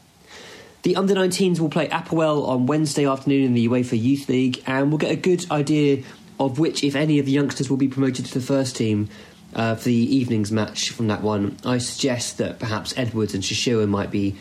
[0.83, 4.89] The under 19s will play Apoel on Wednesday afternoon in the UEFA Youth League, and
[4.89, 6.03] we'll get a good idea
[6.39, 9.07] of which, if any, of the youngsters will be promoted to the first team
[9.53, 11.55] uh, for the evening's match from that one.
[11.63, 14.37] I suggest that perhaps Edwards and Shishua might be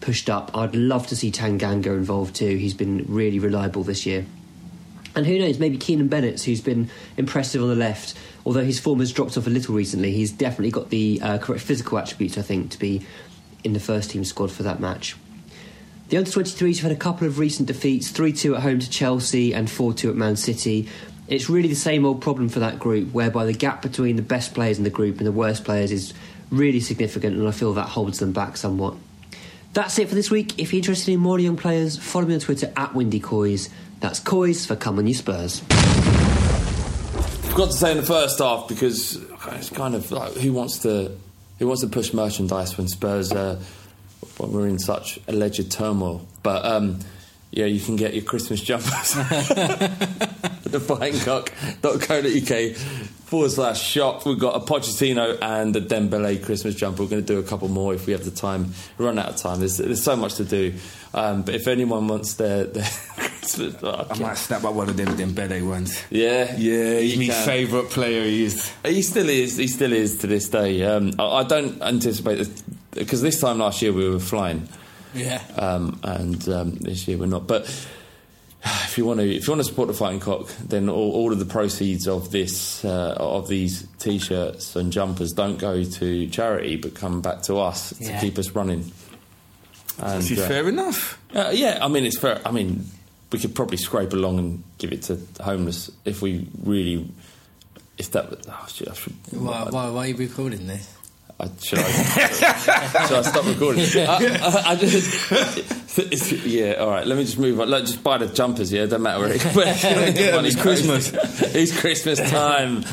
[0.00, 0.50] pushed up.
[0.56, 2.56] I'd love to see Tanganga involved too.
[2.56, 4.26] He's been really reliable this year.
[5.14, 8.98] And who knows, maybe Keanan Bennett, who's been impressive on the left, although his form
[8.98, 12.42] has dropped off a little recently, he's definitely got the uh, correct physical attributes, I
[12.42, 13.06] think, to be
[13.62, 15.14] in the first team squad for that match.
[16.08, 18.90] The under 23s have had a couple of recent defeats 3 2 at home to
[18.90, 20.88] Chelsea and 4 2 at Man City.
[21.28, 24.52] It's really the same old problem for that group, whereby the gap between the best
[24.52, 26.12] players in the group and the worst players is
[26.50, 28.94] really significant, and I feel that holds them back somewhat.
[29.72, 30.58] That's it for this week.
[30.58, 33.70] If you're interested in more young players, follow me on Twitter at Windy Coys.
[34.00, 35.60] That's Coys for Come On You Spurs.
[37.50, 39.16] Forgot to say in the first half because
[39.52, 41.16] it's kind of like who wants to
[41.58, 43.60] who wants to push merchandise when Spurs uh,
[44.38, 46.26] when we're in such alleged turmoil.
[46.42, 47.00] But um,
[47.50, 49.28] yeah, you can get your Christmas jumpers at
[50.64, 52.76] thefightingcock.co.uk
[53.24, 54.26] forward slash shop.
[54.26, 57.02] We've got a Pochettino and a Dembele Christmas jumper.
[57.04, 58.74] We're going to do a couple more if we have the time.
[58.98, 59.60] We run out of time.
[59.60, 60.74] There's, there's so much to do.
[61.12, 62.84] Um, but if anyone wants their, their
[63.16, 66.02] Christmas, oh, I might snap up one of them Dembele ones.
[66.10, 68.24] yeah, Yeah, he's my favourite player.
[68.24, 68.72] He is.
[68.84, 69.56] He still is.
[69.56, 70.82] He still is to this day.
[70.82, 72.48] Um, I, I don't anticipate
[72.94, 74.68] because this time last year we were flying,
[75.14, 75.42] Yeah.
[75.56, 77.46] um, and um, this year we're not.
[77.46, 77.62] But
[78.64, 81.32] if you want to, if you want to support the Fighting Cock, then all, all
[81.32, 86.76] of the proceeds of this, uh, of these T-shirts and jumpers, don't go to charity,
[86.76, 88.18] but come back to us Yeah.
[88.18, 88.90] to keep us running.
[89.98, 91.20] And, is uh, fair enough.
[91.34, 92.40] uh, yeah, I mean it's fair.
[92.44, 92.86] I mean
[93.30, 97.08] we could probably scrape along and give it to homeless if we really.
[97.96, 100.92] If that, oh, shit, I should, Why, why, why are you recording this?
[101.44, 103.84] I, should, I, should I stop recording?
[103.96, 107.06] I, I, I just, yeah, all right.
[107.06, 107.70] Let me just move on.
[107.70, 108.72] Like, just buy the jumpers.
[108.72, 109.66] Yeah, don't matter where it, where
[110.14, 110.60] Yeah, money it's.
[110.60, 111.12] Christmas.
[111.54, 112.84] it's Christmas time.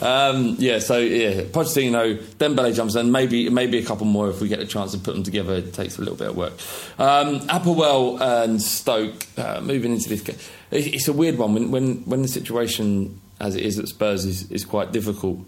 [0.00, 4.48] Um, yeah, so yeah, Pochettino, Dembele jumps, and maybe maybe a couple more if we
[4.48, 5.54] get a chance to put them together.
[5.54, 6.52] It takes a little bit of work.
[6.98, 10.20] Um, Apoel and Stoke uh, moving into this.
[10.20, 10.36] game.
[10.70, 14.24] It- It's a weird one when when when the situation as it is at Spurs
[14.24, 15.40] is, is quite difficult.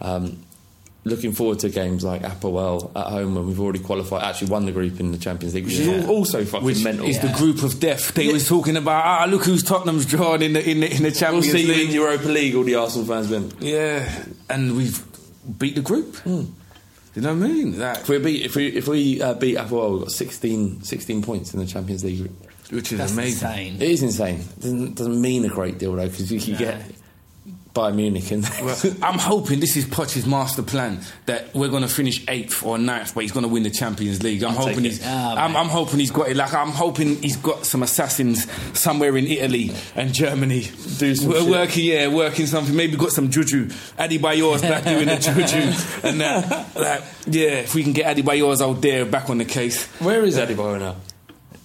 [0.00, 0.42] Um,
[1.04, 4.72] looking forward to games like Apoel at home when we've already qualified, actually won the
[4.72, 7.06] group in the Champions League, which is also fucking Which mental.
[7.06, 8.14] is the group of death.
[8.14, 9.04] They was talking about.
[9.04, 11.68] Ah, look who's Tottenham's drawn in the in the, in the We'll Champions see you
[11.74, 11.88] League.
[11.88, 13.52] in Europa League, all the Arsenal fans win.
[13.60, 14.08] Yeah,
[14.48, 15.02] and we've
[15.58, 16.14] beat the group.
[16.18, 16.44] Hmm.
[17.14, 17.78] You know what I mean?
[17.78, 21.20] That, If we beat, if we, if we uh, beat Apoel, we've got 16, 16
[21.22, 22.30] points in the Champions League
[22.70, 23.48] which is That's amazing.
[23.48, 23.74] insane.
[23.74, 24.44] It is insane.
[24.60, 26.80] Doesn't doesn't mean a great deal though, because you can get
[27.74, 31.88] Bayern Munich and Well, I'm hoping this is Poch's master plan that we're going to
[31.88, 34.42] finish eighth or ninth, but he's going to win the Champions League.
[34.44, 35.00] I'm I'll hoping he's.
[35.02, 35.56] Ah, I'm.
[35.56, 36.36] I'm hoping he's got it.
[36.36, 40.68] Like I'm hoping he's got some assassins somewhere in Italy and Germany.
[40.98, 42.76] Do some We're working, yeah, working something.
[42.76, 43.66] Maybe got some juju.
[43.98, 46.76] Adebayor's back doing the juju, and that.
[46.76, 49.86] Like, yeah, if we can get Adebayor's out there back on the case.
[50.00, 50.96] Where is Adebayor now?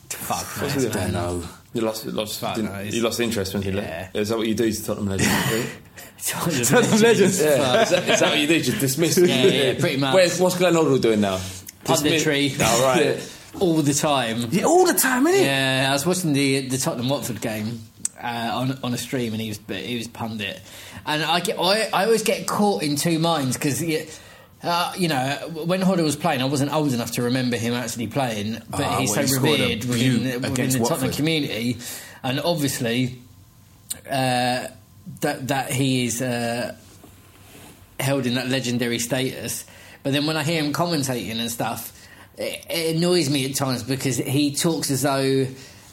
[0.09, 0.85] Fuck, What's man.
[0.85, 1.11] he doing?
[1.13, 1.43] Know.
[1.77, 3.77] You lost, lost, Fuck no, you lost interest when you Yeah.
[3.77, 4.15] left.
[4.17, 5.69] Is that what you do to Tottenham legends?
[6.69, 7.39] Tottenham Legends.
[7.41, 7.81] yeah.
[7.83, 8.59] Is that, is that what you do?
[8.61, 9.17] Just dismiss?
[9.19, 10.13] Yeah, yeah, pretty much.
[10.13, 11.37] Where's, what's Glenn Hoddle doing now?
[11.85, 12.49] Punditry.
[12.49, 13.33] Dismiss- Oh, right.
[13.61, 14.47] All the time.
[14.51, 15.43] Yeah, all the time, innit?
[15.43, 17.81] Yeah, I was watching the the Tottenham Watford game
[18.21, 20.59] uh, on on a stream, and he was he was pundit,
[21.05, 23.79] and I get I, I always get caught in two minds because.
[24.63, 25.35] Uh, you know,
[25.65, 28.97] when Hoddle was playing, I wasn't old enough to remember him actually playing, but Ah,
[28.99, 31.77] he's well, so a revered within, the- within the Tottenham community,
[32.23, 33.19] and obviously
[34.09, 34.67] uh,
[35.21, 36.75] that that he is uh,
[37.99, 39.65] held in that legendary status.
[40.03, 41.93] But then when I hear him commentating and stuff,
[42.37, 45.47] it, it annoys me at times because he talks as though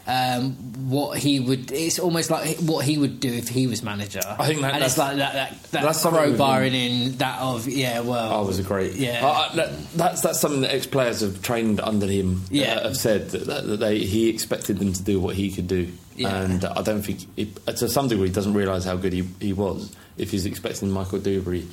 [0.07, 0.53] um,
[0.91, 1.71] what he would.
[1.73, 4.21] It's almost like what he would do if he was manager.
[4.27, 7.67] I think that- and it's that's- like that that, that that's crowbarring in that of
[7.69, 8.01] yeah.
[8.01, 8.95] Well, Oh, was a great.
[8.95, 9.25] Yeah.
[9.27, 12.43] I- I- that's that's something that ex players have trained under him.
[12.45, 12.83] uh, Yeah.
[12.83, 15.89] have said that, that, that they he expected them to do what he could do,
[16.17, 16.35] Yeah.
[16.43, 19.53] and I don't think he, to some degree he doesn't realise how good he, he
[19.53, 21.67] was if he's expecting Michael Duberry.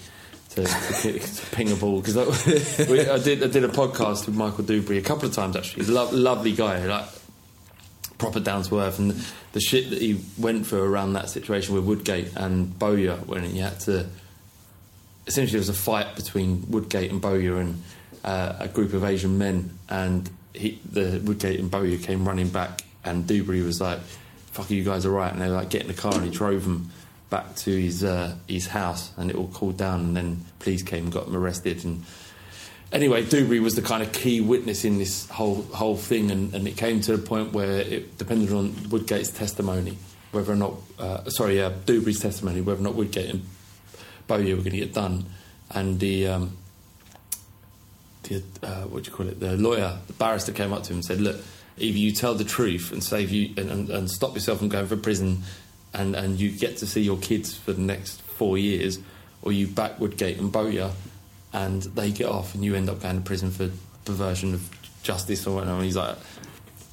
[0.55, 2.23] To, to, to ping a ball because I,
[3.13, 5.83] I did I did a podcast with Michael Duberry a couple of times actually.
[5.85, 7.05] He's a lo- lovely guy, like
[8.21, 9.11] proper down to earth, and
[9.53, 13.57] the shit that he went through around that situation with Woodgate and Bowyer when he
[13.57, 14.05] had to
[15.25, 17.81] essentially there was a fight between Woodgate and Bowyer and
[18.23, 22.83] uh, a group of Asian men, and he, the Woodgate and Bowyer came running back,
[23.03, 23.99] and Duberry was like,
[24.51, 26.29] "Fuck, you guys are right," and they were like get in the car and he
[26.29, 26.91] drove them
[27.31, 31.05] back to his uh, his house, and it all cooled down, and then police came
[31.05, 32.05] and got him arrested, and.
[32.91, 36.67] Anyway, Duberry was the kind of key witness in this whole whole thing, and, and
[36.67, 39.97] it came to the point where it depended on Woodgate's testimony,
[40.33, 43.45] whether or not, uh, sorry, uh, Duberry's testimony, whether or not Woodgate and
[44.27, 45.25] Bowyer were going to get done,
[45.69, 46.57] and the um,
[48.23, 49.39] the uh, what do you call it?
[49.39, 51.37] The lawyer, the barrister came up to him and said, "Look,
[51.77, 54.87] either you tell the truth and save you and, and, and stop yourself from going
[54.87, 55.43] for prison,
[55.93, 58.99] and and you get to see your kids for the next four years,
[59.41, 60.91] or you back Woodgate and Bowyer,
[61.53, 63.69] and they get off, and you end up going to prison for
[64.05, 64.69] perversion of
[65.03, 66.17] justice or whatever." And he's like.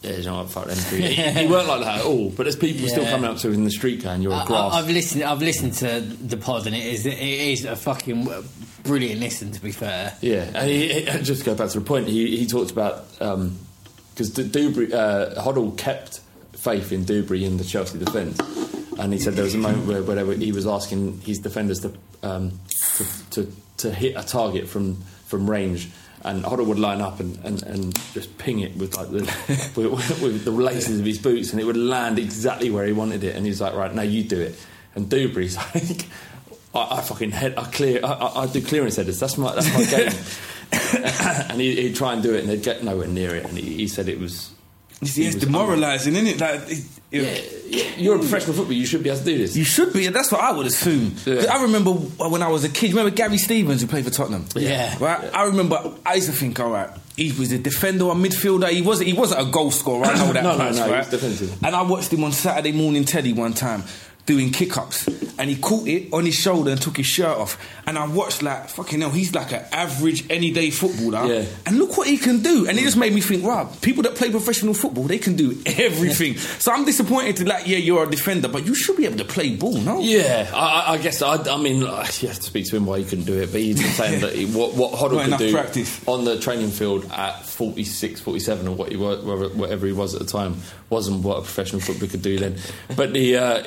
[0.00, 0.78] Yeah, you know fuck them.
[0.78, 3.54] He, he weren't like that at all, but there's people still coming up to him
[3.54, 5.24] in the street going, "You're a I, grass." have listened.
[5.24, 8.28] I've listened to the pod, and it is it is a fucking
[8.84, 9.50] brilliant listen.
[9.50, 12.36] To be fair, Yeah, and he, he- just to go back to the point, he,
[12.36, 16.20] he talked about because Duberry, uh, Hoddle kept
[16.52, 18.38] faith in Duberry in the Chelsea defence,
[19.00, 21.80] and he said there was a moment where, where were- he was asking his defenders
[21.80, 21.92] to,
[22.22, 22.52] um,
[22.98, 25.89] to, to to hit a target from from range.
[26.22, 29.20] And Hoddle would line up and, and, and just ping it with like the
[29.76, 33.22] with, with the laces of his boots, and it would land exactly where he wanted
[33.22, 33.37] it.
[33.37, 34.57] And he's like, "Right now, you do it."
[34.95, 36.07] And Duberry's like,
[36.74, 39.20] I, I fucking head, I clear, I, I, I do clearance headers.
[39.20, 41.51] That's my that's my game.
[41.51, 43.45] and he, he'd try and do it, and they'd get nowhere near it.
[43.45, 44.53] And he, he said it was.
[45.01, 46.41] You see, it's demoralising, isn't it?
[46.41, 46.62] Like,
[47.11, 48.74] it, yeah, you're a professional footballer.
[48.76, 49.56] You should be able to do this.
[49.56, 50.06] You should be.
[50.09, 51.14] That's what I would assume.
[51.24, 52.90] 'Cause I remember when I was a kid.
[52.90, 54.44] Remember Gary Stevens who played for Tottenham?
[54.54, 54.94] Yeah.
[55.00, 55.30] Right.
[55.34, 55.92] I remember.
[56.04, 58.68] I used to think, all right, he was a defender or midfielder.
[58.70, 59.09] He wasn't.
[59.09, 60.04] He wasn't a goal scorer.
[60.06, 60.42] I know that.
[60.48, 60.98] No, no, much, no, he Right?
[60.98, 61.56] was defensive.
[61.64, 63.84] And I watched him on Saturday morning telly one time
[64.29, 65.07] doing kick-ups
[65.39, 67.57] and he caught it on his shoulder and took his shirt off
[67.87, 71.45] and I watched like fucking hell he's like an average any day footballer Yeah.
[71.64, 74.16] and look what he can do and it just made me think wow people that
[74.16, 78.11] play professional football they can do everything so I'm disappointed to like yeah you're a
[78.11, 81.37] defender but you should be able to play ball no Yeah, I, I- guess I,
[81.51, 83.62] I mean like, you have to speak to him why he couldn't do it, but
[83.62, 86.07] he's saying that he, what what Hoddle could do practice.
[86.07, 90.14] on the training field at 46, 47 or what he was, whatever- whatever he was
[90.14, 90.57] at the time
[90.91, 92.57] wasn't what a professional footballer could do then.
[92.97, 93.64] But the uh,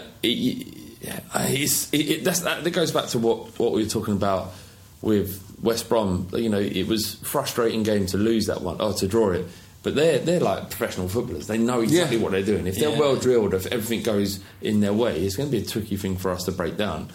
[1.35, 4.53] it's, it, it, that's, that, that goes back to what what we were talking about
[5.01, 6.27] with West Brom.
[6.33, 9.47] You know, it was frustrating game to lose that one or to draw it.
[9.83, 11.47] But they're they're like professional footballers.
[11.47, 12.23] They know exactly Yeah.
[12.23, 12.67] what they're doing.
[12.67, 12.99] If they're Yeah.
[12.99, 16.17] well drilled, if everything goes in their way, it's going to be a tricky thing
[16.17, 17.09] for us to break down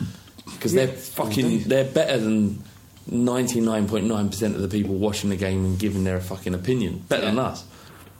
[0.52, 1.68] because they're fucking mm-hmm.
[1.68, 2.64] they're better than
[3.08, 6.54] ninety nine point nine percent of the people watching the game and giving their fucking
[6.54, 7.04] opinion.
[7.08, 7.64] Better than us.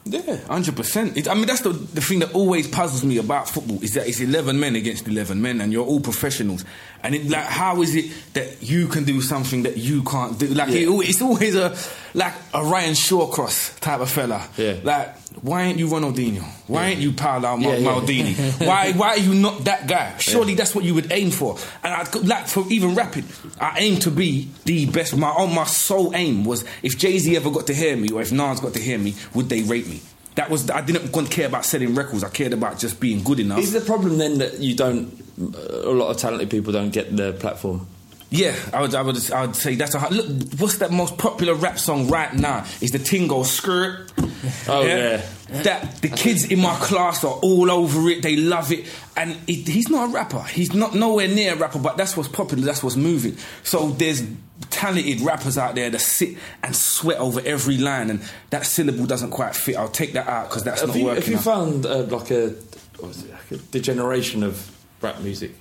[0.08, 1.28] Yeah, hundred percent.
[1.28, 4.20] I mean, that's the the thing that always puzzles me about football is that it's
[4.20, 6.64] eleven men against eleven men, and you're all professionals.
[7.02, 10.46] And it, like, how is it that you can do something that you can't do?
[10.48, 11.76] Like, it, it's always a
[12.14, 14.48] like a Ryan Shawcross type of fella.
[14.56, 14.76] Yeah.
[14.82, 16.42] Like, why ain't you Ronaldinho?
[16.66, 17.88] Why ain't you Paolo Yeah, yeah.
[17.88, 18.66] Maldini?
[18.66, 20.16] why why are you not that guy?
[20.18, 21.58] Surely that's what you would aim for.
[21.82, 23.24] And I like for even rapping,
[23.60, 25.16] I aim to be the best.
[25.16, 28.22] My oh, my sole aim was if Jay Z ever got to hear me, or
[28.22, 29.95] if Nas got to hear me, would they rate me?
[30.36, 32.22] That was I didn't care about selling records.
[32.22, 33.58] I cared about just being good enough.
[33.58, 35.10] Is the problem then that you don't?
[35.38, 37.86] A lot of talented people don't get the platform.
[38.30, 40.26] Yeah, I would, I would, I would say that's a hard- look.
[40.58, 42.64] What's that most popular rap song right now?
[42.80, 44.12] Is the Tingo skirt?
[44.68, 45.22] Oh, yeah.
[45.48, 48.22] That the kids in my class are all over it.
[48.22, 48.84] They love it,
[49.16, 50.42] and it, he's not a rapper.
[50.42, 52.62] He's not nowhere near a rapper, but that's what's popular.
[52.64, 53.36] That's what's moving.
[53.64, 54.22] So there's
[54.70, 59.30] talented rappers out there that sit and sweat over every line, and that syllable doesn't
[59.30, 59.76] quite fit.
[59.76, 61.22] I'll take that out because that's have not you, working.
[61.22, 61.42] have you out.
[61.42, 64.70] found uh, like a, it, like a degeneration of
[65.00, 65.52] rap music?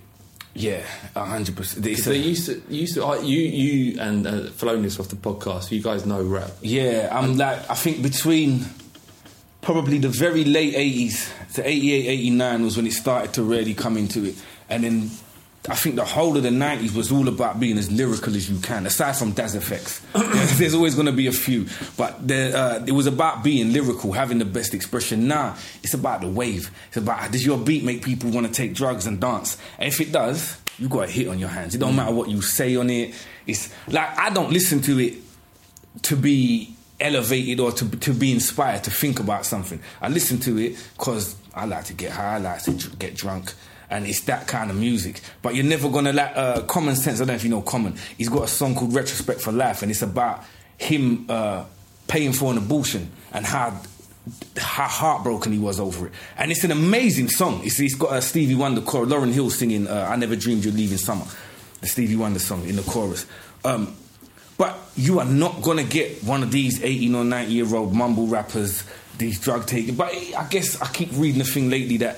[0.55, 0.81] Yeah,
[1.13, 1.83] hundred percent.
[1.83, 5.69] They used to, used to, I, you, you and uh, Felonious off the podcast.
[5.69, 6.49] You guys know rap.
[6.61, 8.65] Yeah, I'm like, I think between
[9.61, 13.97] probably the very late 80s to 88, 89 was when it started to really come
[13.97, 14.35] into it.
[14.69, 15.09] And then
[15.67, 18.59] I think the whole of the 90s was all about being as lyrical as you
[18.59, 20.57] can, aside from Das EFX.
[20.57, 21.67] There's always going to be a few.
[21.97, 25.27] But there, uh, it was about being lyrical, having the best expression.
[25.27, 26.71] Now, it's about the wave.
[26.89, 29.57] It's about, does your beat make people want to take drugs and dance?
[29.79, 31.73] And if it does, you got a hit on your hands.
[31.73, 33.15] It don't matter what you say on it.
[33.47, 35.15] It's like, I don't listen to it
[36.03, 39.79] to be elevated or to, to be inspired to think about something.
[40.01, 43.15] I listen to it because I like to get high, I like to dr- get
[43.15, 43.53] drunk.
[43.89, 45.21] And it's that kind of music.
[45.41, 47.17] But you're never gonna like uh, Common Sense.
[47.17, 47.95] I don't know if you know Common.
[48.17, 50.43] He's got a song called Retrospect for Life, and it's about
[50.77, 51.65] him uh,
[52.07, 53.79] paying for an abortion and how
[54.57, 56.13] how heartbroken he was over it.
[56.37, 57.61] And it's an amazing song.
[57.63, 60.73] It's, it's got a Stevie Wonder chorus, Lauryn Hill singing uh, I Never Dreamed You'd
[60.73, 61.25] Leave in Summer,
[61.81, 63.27] the Stevie Wonder song in the chorus.
[63.63, 63.95] Um,
[64.57, 68.27] but you are not to get one of these 18 or 90 year old mumble
[68.27, 68.83] rappers,
[69.17, 69.95] these drug takers.
[69.95, 72.17] But I guess I keep reading the thing lately that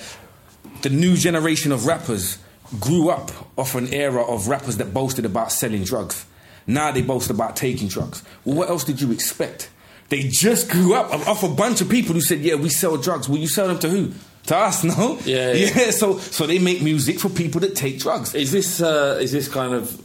[0.81, 2.37] the new generation of rappers
[2.79, 6.25] grew up off an era of rappers that boasted about selling drugs.
[6.65, 8.23] Now they boast about taking drugs.
[8.43, 9.69] Well, what else did you expect?
[10.09, 13.27] They just grew up off a bunch of people who said, "Yeah, we sell drugs."
[13.27, 14.13] Well, you sell them to who?
[14.47, 15.19] To us, no?
[15.25, 15.69] Yeah, yeah.
[15.75, 15.91] yeah.
[15.91, 18.33] So, so they make music for people that take drugs.
[18.33, 20.01] Is this uh, is this kind of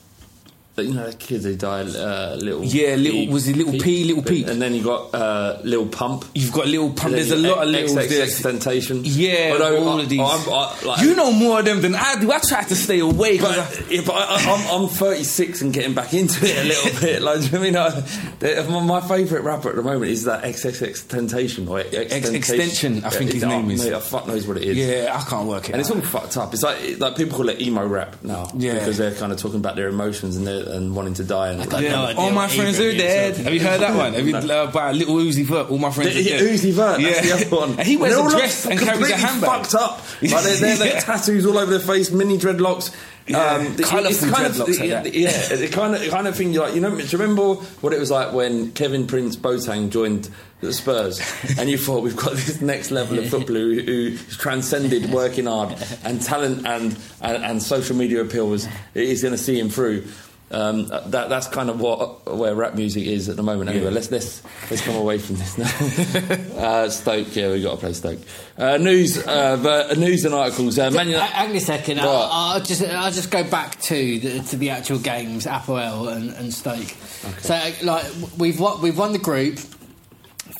[0.77, 4.23] you know, the kids who died, uh, little Yeah, little- was it Little P, Little
[4.23, 4.47] Peep?
[4.49, 6.25] and then you got uh, little pump.
[6.35, 7.13] You've got Little Pump.
[7.15, 9.01] There's a lot of X- little XXX Temptation.
[9.05, 10.21] Yeah, Although all I- of these.
[10.21, 12.33] I- like- you know more of them than I do.
[12.33, 16.15] I try to stay away, But, I- yeah, but I, I'm 36 and getting back
[16.15, 17.23] into it a little bit.
[17.23, 21.69] Like, I mean, I, my, my favourite rapper at the moment is that XXX Temptation
[21.69, 23.85] or X- Ex- Extension, I think his name is.
[23.85, 24.77] Mate, I fuck knows what it is.
[24.77, 25.73] yeah, I can't work it.
[25.73, 26.53] And it's all fucked up.
[26.55, 28.75] It's like like people call it emo rap now Yeah.
[28.75, 31.51] because they're kind of talking about their emotions and they're, and wanting to die.
[31.51, 33.37] And like, no no, All my friends are dead.
[33.37, 34.15] Have you heard that one?
[34.15, 35.71] Have you uh, by Little Uzi Vert?
[35.71, 36.41] All my friends are dead.
[36.41, 37.79] Uzi Vert, Yeah, that's the other one.
[37.79, 39.51] And he wears They're a dress and carries a completely handbag.
[39.67, 39.99] fucked up.
[40.23, 41.01] Like they're, they're, they're Yeah.
[41.01, 42.95] tattoos all over their face, mini dreadlocks.
[43.25, 45.15] Yeah, the- colourful it's kind of- like yeah, that.
[45.15, 46.55] yeah, the kind of kind of thing.
[46.55, 50.29] Like you know, do you remember what it was like when Kevin Prince Boateng joined
[50.61, 51.21] the Spurs,
[51.59, 55.73] and you thought we've got this next level of footballer who, who's transcended working hard
[56.03, 60.05] and talent and and, and social media appeal was is going to see him through.
[60.53, 63.71] Um, that that's kind of what where rap music is at the moment.
[63.71, 66.57] Anyway, let's let's let's come away from this now.
[66.59, 68.19] uh, Stoke, yeah, we got to play Stoke.
[68.59, 70.79] Uh, news, uh, but, news and articles.
[70.79, 72.01] Uh, Man Uh, United- Hang on a second.
[72.01, 76.31] I'll, I'll just I'll just go back to the, to the actual games, Apoel and,
[76.35, 76.89] and Stoke.
[77.41, 78.05] So, like,
[78.37, 79.59] we've won, we've won the group,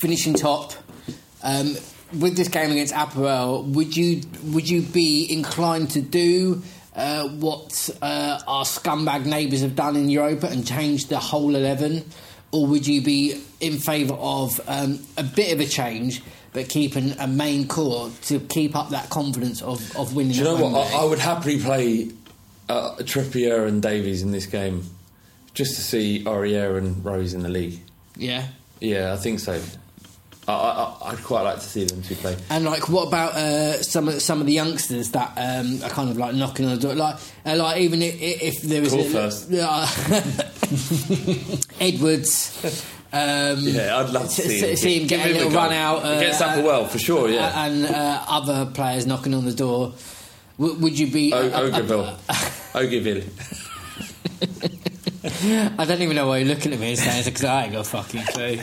[0.01, 0.73] finishing top.
[1.43, 1.75] Um,
[2.19, 6.61] with this game against Apoel, would you would you be inclined to do
[6.95, 12.03] uh, what uh, our scumbag neighbours have done in Europa and change the whole eleven,
[12.51, 16.21] or would you be in favour of um, a bit of a change?
[16.53, 20.33] But keeping a main core to keep up that confidence of, of winning.
[20.33, 20.93] Do you know at what?
[20.93, 22.11] I, I would happily play
[22.69, 24.83] uh, Trippier and Davies in this game
[25.55, 27.79] just to see Aurier and Rose in the league.
[28.15, 28.49] Yeah.
[28.79, 29.59] Yeah, I think so.
[30.47, 32.35] I, I, I'd quite like to see them two play.
[32.49, 36.09] And like, what about uh, some of some of the youngsters that um, are kind
[36.09, 36.95] of like knocking on the door?
[36.95, 37.15] Like,
[37.45, 39.49] uh, like even if, if there was Call a, first.
[39.53, 39.87] uh,
[41.79, 42.85] Edwards.
[43.13, 44.75] Um, Yeah, I'd love to see him.
[44.75, 47.63] see him get a him a little run out uh, Against Apoel, for sure, yeah.
[47.65, 49.93] and uh, other players knocking on the door.
[50.59, 51.31] W- would you be?
[51.31, 53.29] O- Ogilville.
[55.77, 57.83] I don't even know why you're looking at me saying because I ain't got a
[57.85, 58.59] fucking clue.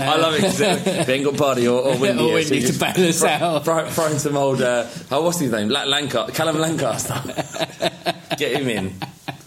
[0.00, 0.58] I love it 'cause
[1.06, 2.22] they ain't got party or, or windy.
[2.32, 3.64] Or yeah, so to bail us throw- out.
[3.64, 5.68] throw- Throwing some old, uh, oh, what's his name?
[5.70, 7.14] La- Lancaster, Callum Lancaster.
[8.38, 8.94] Get him in.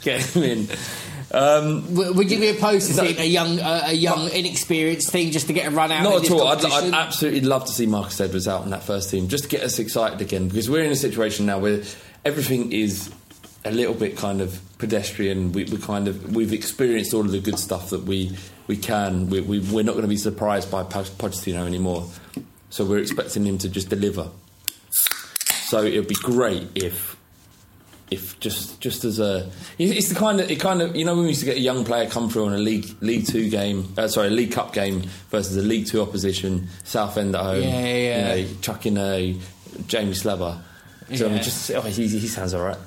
[0.02, 0.68] Get him in.
[1.34, 3.04] Um, Would you be opposed to No.
[3.04, 6.04] a young, uh, a young, inexperienced team just to get a run out?
[6.04, 6.46] Not at all.
[6.48, 9.50] I'd, I'd absolutely love to see Marcus Edwards out in that first team just to
[9.50, 11.82] get us excited again because we're in a situation now where
[12.26, 13.10] everything is
[13.64, 15.52] a little bit kind of pedestrian.
[15.52, 18.36] We, we kind of we've experienced all of the good stuff that we
[18.68, 19.30] we can.
[19.30, 22.08] We, we, we're not going to be surprised by Poch- Pochettino anymore.
[22.70, 24.30] So we're expecting him to just deliver.
[25.66, 27.16] So it would be great if
[28.10, 31.24] if just just as a it's the kind of it kind of you know when
[31.24, 33.94] we used to get a young player come through on a league league two game
[33.98, 37.62] uh, sorry a league cup game versus a league two opposition South End at home
[37.64, 38.34] Yeah, yeah, yeah.
[38.36, 39.38] you know chucking a
[39.88, 40.14] Jamie
[41.06, 42.78] Slabber so I mean, just oh, he, he sounds all right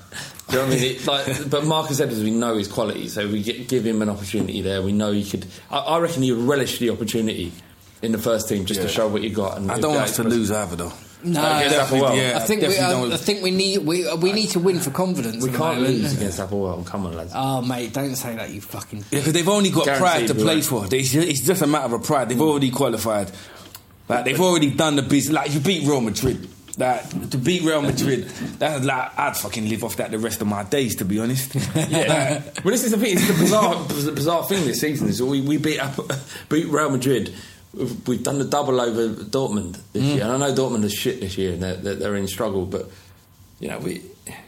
[0.49, 3.09] do you know what I mean it, like but Marcus Edwards we know his quality
[3.09, 6.23] so we get, give him an opportunity there we know he could I, I reckon
[6.23, 7.53] he would relish the opportunity
[8.05, 10.17] in the first team just to show what you got and I don't want us
[10.17, 10.93] to express- lose either, though.
[11.25, 12.37] No, Against Definitely, yeah.
[12.37, 14.59] I think we, definitely I, uh, I think we need we uh, we need to
[14.59, 15.43] win for confidence.
[15.43, 15.89] we can't moment.
[15.89, 18.51] lose against Apoel come on lads Oh mate, don't say that.
[18.51, 18.99] You fucking.
[19.11, 20.85] Yeah, because they've only got Guaranteed pride to play for.
[20.85, 22.29] It's just, it's just a matter of pride.
[22.29, 23.31] They've already qualified.
[24.07, 25.35] Like they've already done the business.
[25.35, 26.47] Like if you beat Real Madrid.
[26.77, 28.25] Like to beat Real Madrid,
[28.59, 30.97] that's like I'd fucking live off that the rest of my days.
[30.97, 31.55] To be honest.
[31.75, 32.43] Yeah.
[32.65, 33.13] well, this is the thing.
[33.17, 35.95] It's the bizarre, the bizarre thing this season is we, we beat up,
[36.49, 37.33] beat Real Madrid.
[37.73, 40.15] We've, we've done the double over Dortmund this Mm.
[40.17, 42.67] year, and I know Dortmund is shit this year, and they're, they're, they're in struggle.
[42.67, 42.91] But
[43.61, 44.03] you know, we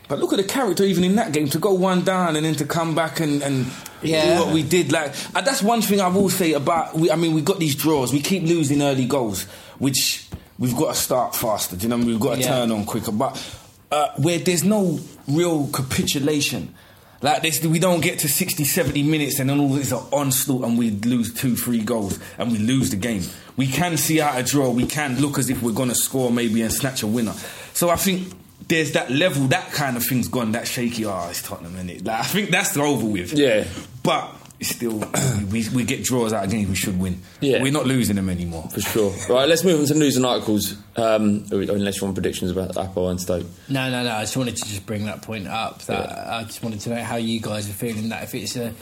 [0.09, 2.55] But look at the character even in that game to go one down and then
[2.57, 3.67] to come back and, and
[4.03, 4.39] Yeah.
[4.39, 4.91] do what we did.
[4.93, 6.95] Like and that's one thing I will say about.
[6.95, 8.13] We, I mean, we got these draws.
[8.13, 9.45] We keep losing early goals,
[9.79, 11.77] which we've got to start faster.
[11.77, 11.97] Do you know?
[11.97, 12.15] what I mean?
[12.15, 12.49] We've got to Yeah.
[12.49, 13.13] turn on quicker.
[13.13, 14.99] But uh, where there's no
[15.29, 16.75] real capitulation.
[17.23, 20.65] Like this, we don't get to 60, 70 minutes and then all this an onslaught
[20.65, 23.23] and we lose two, three goals and we lose the game.
[23.57, 24.69] We can see out a draw.
[24.69, 27.33] We can look as if we're going to score maybe and snatch a winner.
[27.73, 28.33] So I think
[28.69, 30.53] there's that level, that kind of thing's gone.
[30.53, 32.05] That shaky, oh, it's Tottenham, innit?
[32.07, 33.33] Like I think that's over with.
[33.33, 33.65] Yeah.
[34.03, 34.99] but it's still
[35.51, 37.21] we, we get draws out of games we should win.
[37.41, 37.63] Yeah.
[37.63, 38.69] we're not losing them anymore.
[38.73, 39.13] for sure.
[39.29, 40.75] Right, let's move on to news and articles.
[40.97, 43.47] Um, unless you want predictions about Apple and Stoke.
[43.69, 44.13] No, no, no.
[44.13, 45.83] I just wanted to just bring that point up.
[45.83, 48.09] That I just wanted to know how you guys are feeling.
[48.09, 48.73] That if it's a,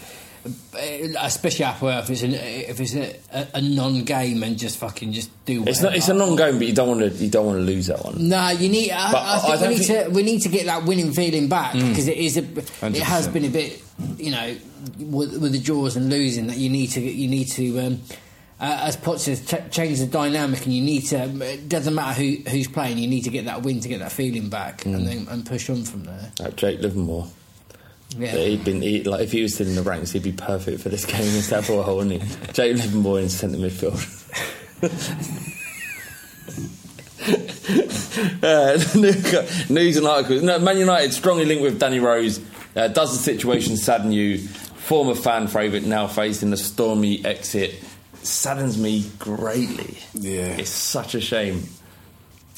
[1.20, 5.30] especially Apple, if it's a, if it's a, a, a non-game and just fucking just
[5.44, 5.64] do.
[5.66, 5.94] It's not.
[5.96, 6.30] It's a whatever.
[6.36, 7.08] non-game, but you don't want to.
[7.24, 8.28] You don't want to lose that one.
[8.28, 8.90] No, you need.
[8.90, 11.12] I, But I think I we need think- to we need to get that winning
[11.12, 11.88] feeling back Mm.
[11.88, 12.42] because it is a
[12.86, 13.82] it has been a bit
[14.18, 14.54] you know
[14.98, 18.00] with, with the draws and losing that you need to you need to um,
[18.60, 22.20] uh, as Poch says ch- change the dynamic and you need to it doesn't matter
[22.20, 24.94] who who's playing you need to get that win to get that feeling back Mm.
[24.94, 26.32] and then and push on from there.
[26.38, 27.26] Like Jake Livermore.
[28.16, 28.28] Yeah.
[28.36, 30.88] He'd been he, like if he was still in the ranks, he'd be perfect for
[30.88, 32.36] this game against Apple, wouldn't he?
[32.52, 33.98] Jake Livermore in centre midfield.
[38.42, 38.78] uh,
[39.72, 40.42] news and articles.
[40.42, 42.40] No, Man United strongly linked with Danny Rose.
[42.76, 44.46] Uh, does the situation sadden you?
[44.84, 47.82] Former fan favourite now facing a stormy exit.
[48.22, 49.96] Saddens me greatly.
[50.14, 50.46] Yeah.
[50.58, 51.62] It's such a shame.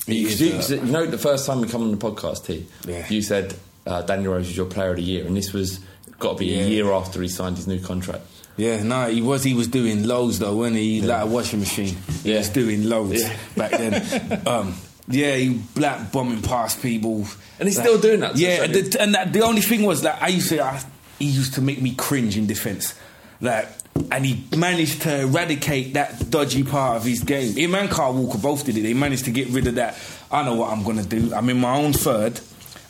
[0.06, 3.06] You, you- uh, you know, the first time we come on the podcast, T, Yeah.
[3.08, 3.54] you said
[3.86, 5.78] uh, Daniel Rose was your player of the year, and this was
[6.18, 6.62] got to be Yeah.
[6.64, 8.22] a year after he signed his new contract.
[8.56, 9.44] Yeah, no, he was.
[9.44, 11.02] He was doing loads though, wasn't he?
[11.02, 11.96] Like a washing machine.
[12.24, 12.38] He Yeah.
[12.38, 13.36] was doing loads Yeah.
[13.56, 14.42] back then.
[14.46, 14.74] um,
[15.08, 17.26] yeah, he black bombing past people,
[17.60, 20.20] And he's still doing that Yeah, and the, and that, the only thing was that
[20.22, 20.64] I used to.
[20.64, 20.82] I,
[21.18, 22.94] he used to make me cringe in defence,
[23.40, 23.68] like.
[24.12, 27.54] And he managed to eradicate that dodgy part of his game.
[27.54, 28.82] Him and Kyle Walker both did it.
[28.82, 29.98] They managed to get rid of that.
[30.30, 31.32] I know what I'm going to do.
[31.34, 32.38] I'm in my own third.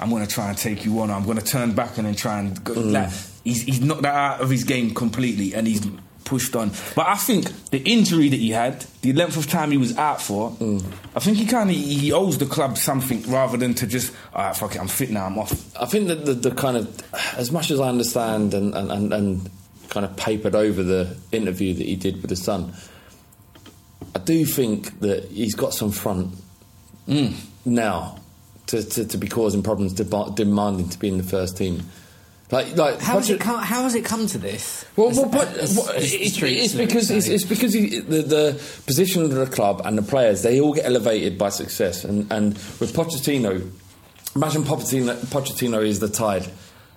[0.00, 1.12] I'm going to try and take you on.
[1.12, 2.74] I'm going to turn back and then try and go.
[2.74, 2.92] Mm.
[2.92, 3.10] Like,
[3.44, 5.86] he's, he's knocked that out of his game completely and he's
[6.26, 6.70] pushed on.
[6.94, 10.20] But I think the injury that he had, the length of time he was out
[10.20, 10.84] for, Mm.
[11.14, 14.44] I think he kind of he owes the club something rather than to just, all
[14.44, 15.52] right, fuck it, I'm fit now, I'm off.
[15.80, 17.02] I think that the, the kind of,
[17.38, 19.50] as much as I understand and, and, and, and
[19.88, 22.74] kind of papered over the interview that he did with the Sun,
[24.14, 26.34] I do think that he's got some front
[27.64, 28.18] now
[28.66, 31.82] to, to, to be causing problems, demanding to be in the first team.
[32.50, 34.84] Like, like How has it come, how has it come to this?
[34.94, 38.22] Well, It's- well but, it's- well, it's it's, it's because it's, it's because he, the,
[38.22, 42.30] the position of the club and the players they all get elevated by success, and,
[42.32, 43.68] and with Pochettino,
[44.36, 46.46] imagine Pochettino, Pochettino is the tide,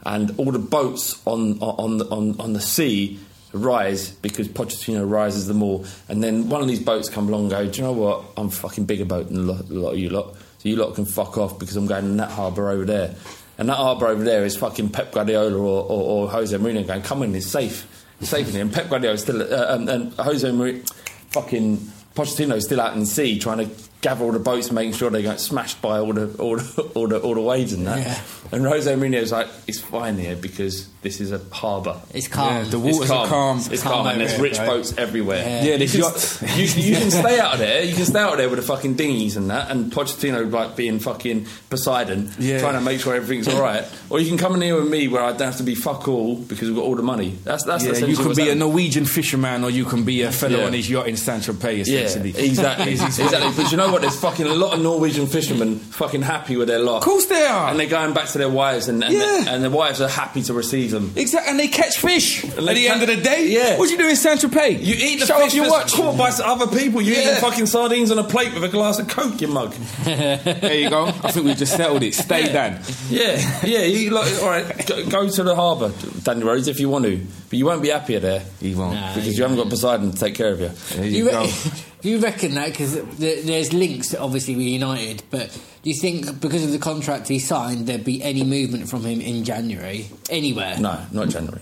[0.06, 3.20] and all the boats on on the, on on the sea
[3.52, 7.50] rise because Pochettino rises them all, and then one of these boats come along and
[7.50, 8.24] go, do you know what?
[8.38, 10.76] I'm a fucking bigger boat than a lot, a lot of you lot, so you
[10.76, 13.16] lot can fuck off because I'm going in that harbour over there.
[13.60, 17.02] And that arbor over there is fucking Pep Guardiola or, or, or Jose Mourinho going,
[17.02, 17.86] come in, it's safe.
[18.22, 18.62] It's safe in here.
[18.62, 20.90] And Pep Guardiola is still, uh, and Jose Mourinho,
[21.32, 21.78] fucking
[22.16, 25.22] Pochettino still out in the sea trying to gather all the boats, making sure they
[25.22, 28.00] get smashed by all the, all the, all the, all the waves and that.
[28.00, 28.22] Yeah.
[28.52, 32.00] And Jose Mourinho's like, it's fine here because this is a harbour.
[32.14, 32.54] It's calm.
[32.54, 33.58] Yeah, the It's waters are calm.
[33.72, 34.66] It's Calm calm, and there's rich right?
[34.68, 35.38] boats everywhere.
[35.46, 35.64] Yeah.
[35.64, 37.84] Yeah, you there's can, you, you can stay out of there.
[37.84, 40.76] You can stay out of there with the fucking dinghies and that, and Pochettino like
[40.76, 42.60] being fucking Poseidon, Yeah.
[42.60, 43.86] trying to make sure everything's all right.
[44.10, 46.08] Or you can come in here with me where I don't have to be fuck
[46.08, 47.38] all because we've got all the money.
[47.44, 48.56] That's that's Yeah, essentially you can what's be a.
[48.56, 50.66] Norwegian fisherman or you can be a fellow Yeah.
[50.66, 53.52] on his yacht in Saint Tropez, Yeah, exactly, exactly.
[53.56, 54.02] But you know what?
[54.02, 56.98] There's fucking a lot of Norwegian fishermen fucking happy with their lot.
[56.98, 57.70] Of course they are.
[57.70, 59.46] and they're going back to their wives, and and, Yeah.
[59.48, 61.14] and their wives are happy to receive them.
[61.16, 63.48] Exactly, and they catch fish And at the ca- end of the day.
[63.48, 63.78] Yeah.
[63.78, 64.84] What do you do in Saint Tropez?
[64.84, 65.94] You eat the Show fish off your that's watch.
[65.94, 67.02] caught by other people.
[67.02, 67.34] You Yeah.
[67.36, 69.74] eat fucking sardines on a plate with a glass of Coke, you mug.
[70.04, 71.06] There you go.
[71.06, 72.14] I think we've just settled it.
[72.14, 72.80] Stay down.
[73.10, 73.80] Yeah, yeah.
[73.82, 75.92] You like, all right, go, go to the harbour,
[76.24, 77.18] Danny Rose, if you want to,
[77.50, 78.94] but you won't be happier there He won't.
[78.96, 79.16] Nah.
[79.16, 80.70] because you haven't got Poseidon to take care of you.
[80.96, 81.42] There you, you, go.
[81.44, 81.52] re-
[82.02, 85.52] do you reckon that because there's links obviously with United, but
[85.84, 89.20] do you think because of the contract he signed there'd be any movement from him
[89.22, 90.78] in January anywhere?
[90.80, 91.62] No, not January.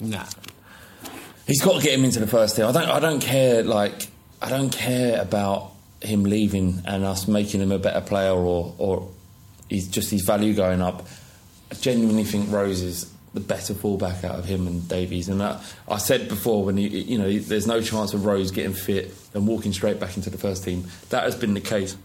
[0.00, 0.24] Nah.
[1.46, 2.66] He's got to get him into the first team.
[2.66, 2.88] I don't.
[2.88, 3.62] I don't care.
[3.62, 4.08] Like
[4.40, 9.08] I don't care about him leaving and us making him a better player or or
[9.68, 11.06] he's just his value going up.
[11.70, 15.28] I genuinely think Rose is the better fullback out of him and Davies.
[15.28, 18.72] And that, I said before when he, you know, there's no chance of Rose getting
[18.72, 20.84] fit and walking straight back into the first team.
[21.10, 21.96] That has been the case.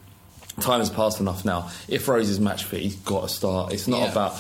[0.62, 1.70] Time has passed enough now.
[1.88, 3.74] If Rose is match fit, he's got to start.
[3.74, 4.12] It's not Yeah.
[4.12, 4.38] about,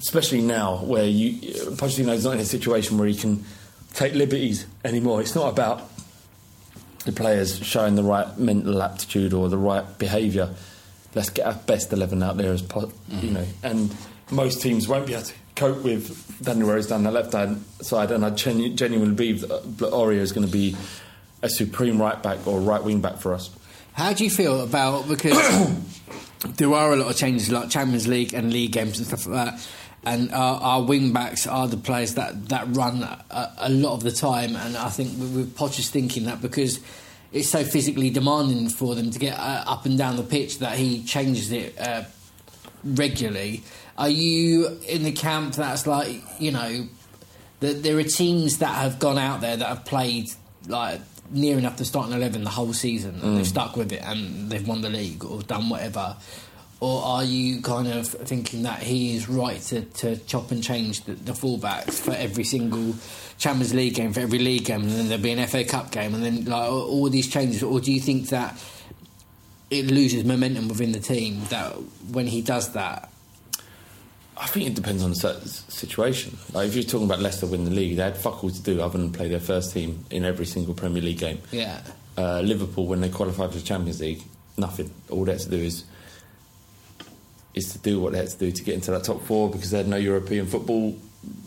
[0.00, 1.32] especially now where you
[1.76, 3.44] Pochettino's not in a situation where he can
[3.94, 5.20] take liberties anymore.
[5.20, 5.90] It's not about
[7.04, 10.50] the players showing the right mental aptitude or the right behaviour.
[11.14, 13.32] Let's get our best eleven out there as po- you mm-hmm.
[13.32, 13.46] know.
[13.62, 13.96] And
[14.30, 18.10] most teams won't be able to cope with Daniel Rose down the left hand side.
[18.10, 20.76] And I genu- genuinely believe that Aurier is going to be
[21.42, 23.50] a supreme right back or right wing back for us.
[23.92, 25.36] How do you feel about because
[26.56, 29.52] there are a lot of changes like Champions League and league games and stuff like
[29.52, 29.68] that,
[30.04, 34.04] and our, our wing backs are the players that that run a, a lot of
[34.04, 36.78] the time, and I think with Potter's thinking that because
[37.32, 40.78] it's so physically demanding for them to get uh, up and down the pitch that
[40.78, 42.04] he changes it uh,
[42.84, 43.64] regularly.
[43.98, 46.86] Are you in the camp that's like you know
[47.60, 50.26] that there are teams that have gone out there that have played
[50.68, 53.36] like near enough to starting eleven the whole season and Mm.
[53.36, 56.16] they've stuck with it and they've won the league or done whatever.
[56.80, 61.02] Or are you kind of thinking that he is right to, to chop and change
[61.02, 62.94] the, the fullbacks for every single
[63.36, 66.14] Champions League game, for every league game, and then there'll be an FA Cup game,
[66.14, 67.64] and then like all, all these changes?
[67.64, 68.56] Or do you think that
[69.70, 71.72] it loses momentum within the team that
[72.12, 73.10] when he does that?
[74.40, 75.16] I think it depends on the
[75.68, 76.38] situation.
[76.52, 78.80] Like if you're talking about Leicester winning the league, they had fuck all to do
[78.80, 81.40] other than play their first team in every single Premier League game.
[81.50, 81.80] Yeah.
[82.16, 84.22] Uh, Liverpool, when they qualified for the Champions League,
[84.56, 84.90] nothing.
[85.10, 85.84] All they had to do is
[87.54, 89.70] is to do what they had to do to get into that top four because
[89.72, 90.96] they had no European football.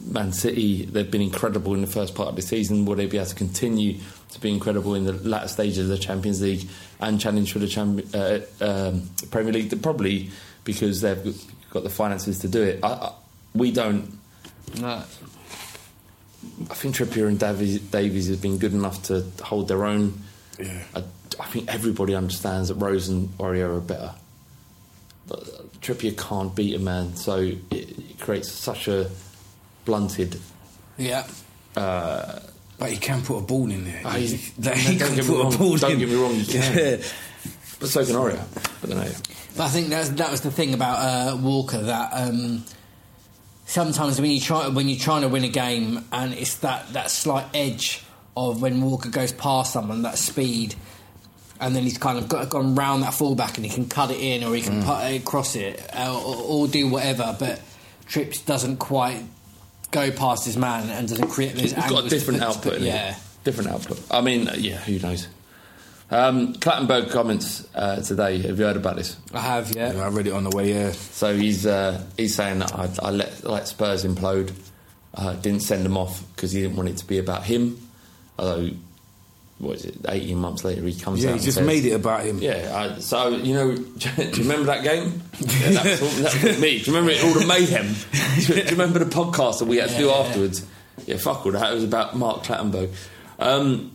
[0.05, 2.85] Man City, they've been incredible in the first part of the season.
[2.85, 3.97] Will they be able to continue
[4.31, 6.67] to be incredible in the latter stages of the Champions League
[6.99, 9.81] and challenge for the Champ- uh, um, Premier League?
[9.81, 10.29] Probably
[10.65, 11.23] because they've
[11.71, 12.79] got the finances to do it.
[12.83, 13.13] I, I,
[13.55, 14.17] we don't.
[14.79, 15.03] No.
[16.69, 20.19] I think Trippier and Davies, Davies have been good enough to hold their own.
[20.59, 20.83] Yeah.
[20.95, 21.03] I,
[21.39, 24.13] I think everybody understands that Rose and Aurier are better.
[25.27, 29.09] But uh, Trippier can't beat a man, so it, it creates such a
[29.85, 30.39] blunted.
[30.97, 31.27] Yeah.
[31.75, 32.39] Uh,
[32.79, 34.01] But he can put a ball in there.
[34.03, 35.99] Ah, he's- Like, don't he get can me put wrong, a ball don't in.
[35.99, 36.77] get me wrong, you can.
[36.77, 36.97] Yeah.
[37.79, 38.39] but so can Aurier.
[38.83, 39.11] I don't know.
[39.57, 42.63] But I think that's, that was the thing about uh, Walker that um,
[43.65, 47.11] sometimes when you try when you're trying to win a game and it's that, that
[47.11, 48.03] slight edge
[48.37, 50.75] of when Walker goes past someone, that speed,
[51.59, 54.19] and then he's kind of got, gone round that fullback and he can cut it
[54.19, 54.85] in or he can Mm.
[54.85, 57.35] put it across it uh, or, or do whatever.
[57.37, 57.61] But
[58.07, 59.21] Trips doesn't quite
[59.91, 62.79] go past his man and doesn't create those He's got angles a different output.
[62.79, 63.15] yeah.
[63.43, 64.01] different output.
[64.09, 65.27] I mean, yeah, who knows?
[66.11, 68.39] Um, Clattenburg comments uh, today.
[68.41, 69.15] Have you heard about this?
[69.33, 69.93] I have, yeah.
[70.03, 70.73] I read it on the way.
[70.73, 70.91] Yeah.
[70.91, 74.51] So he's uh, he's saying that I, I let let Spurs implode.
[75.13, 77.77] Uh, didn't send them off because he didn't want it to be about him.
[78.37, 78.69] Although,
[79.59, 79.95] what is it?
[80.09, 81.33] Eighteen months later, he comes Yeah, out.
[81.33, 82.39] he and just says- made it about him.
[82.39, 82.93] Yeah.
[82.95, 85.21] I, so you know, do you remember that game?
[85.39, 86.79] Yeah, that, was all, that was me.
[86.79, 87.95] Do you remember it, all the mayhem?
[88.45, 90.13] Do you remember the podcast that we had to do Yeah.
[90.13, 90.65] afterwards?
[91.05, 91.71] Yeah, fuck all that.
[91.71, 92.93] It was about Mark Clattenburg.
[93.39, 93.91] Um,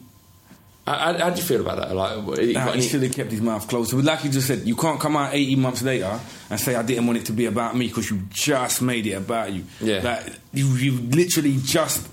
[0.87, 1.95] how, how do you feel about that?
[1.95, 3.91] Like, what- Nah, he should have kept his mouth closed.
[3.91, 6.20] So like you just said, you can't come out 18 months later
[6.51, 9.12] and say I didn't want it to be about me because you just made it
[9.14, 9.64] about you.
[9.80, 10.01] Yeah.
[10.03, 12.07] Like, you, you literally just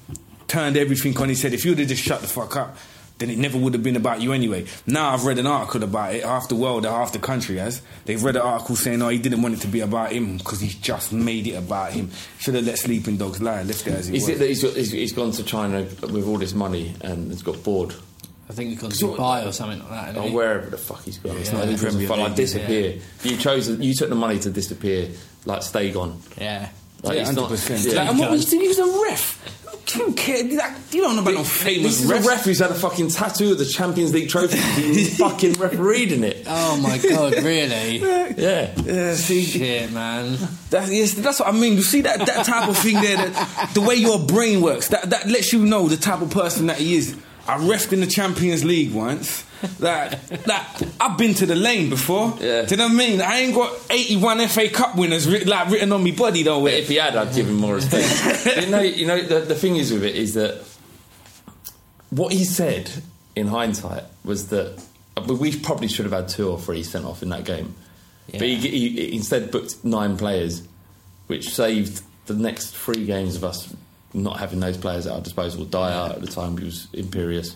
[0.48, 1.30] turned everything on.
[1.30, 2.78] He said, if you'd have just shut the fuck up,
[3.20, 4.66] then it never would have been about you anyway.
[4.88, 6.24] Now I've read an article about it.
[6.24, 7.82] Half the world, half the country has.
[8.06, 10.60] They've read an article saying, oh, he didn't want it to be about him because
[10.60, 12.10] he's just made it about him.
[12.40, 13.62] Should have let sleeping dogs lie.
[13.62, 14.30] Left it as it Is was.
[14.30, 17.44] it that he's, got, he's, he's gone to China with all this money and has
[17.44, 17.94] got bored?
[18.50, 20.18] I think he's gone to Dubai or something like that.
[20.18, 20.36] Or he?
[20.36, 21.38] wherever the fuck he's gone.
[21.38, 23.00] It's not he doesn't Premier fuck, like disappear.
[23.24, 23.70] You chose.
[23.70, 25.10] You took the money to disappear.
[25.46, 26.20] Like stay gone.
[26.40, 26.70] Yeah.
[27.04, 27.86] Like, Yeah, it's 100%.
[27.94, 28.00] yeah.
[28.02, 29.60] Like, and what was he was a ref.
[29.94, 30.44] You don't care.
[30.44, 33.58] You don't know about no famous This is ref who's had a fucking tattoo of
[33.60, 34.58] the Champions League trophy.
[34.58, 36.46] He's fucking refereed in it.
[36.48, 37.98] Oh my god, really?
[38.38, 38.74] Yeah.
[38.84, 40.38] Yeah, see, Shit, man.
[40.70, 41.74] That, yes, that's what I mean.
[41.74, 45.10] You see that, that type of thing there, that, the way your brain works, that,
[45.12, 47.16] that lets you know the type of person that he is.
[47.48, 49.44] I refed in the Champions League once.
[49.80, 52.38] That, that I've been to the lane before.
[52.40, 52.64] Yeah.
[52.64, 53.22] Do you know what I mean?
[53.22, 56.62] I ain't got 81 FA Cup winners writ, like written on me body though.
[56.62, 58.58] But if he had, I'd give him more respect.
[58.62, 60.66] you know, you know the, the thing is with it is that
[62.10, 62.92] what he said
[63.36, 64.84] in hindsight was that
[65.16, 67.76] uh, we probably should have had two or three sent off in that game.
[68.32, 70.68] But he, he, he instead booked nine players,
[71.28, 73.74] which saved the next three games of us
[74.14, 75.66] not having those players at our disposal.
[75.66, 77.56] Dier at the time he was imperious.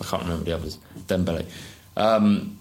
[0.00, 0.78] I can't remember the others.
[1.06, 1.46] Dembele.
[1.96, 2.58] Um,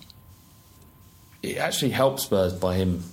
[1.41, 3.03] it actually helped Spurs by him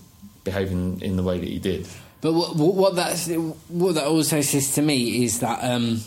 [0.44, 1.88] behaving in the way that he did.
[2.20, 3.28] But what, what, what that's
[3.68, 6.00] what that also says to me is that um,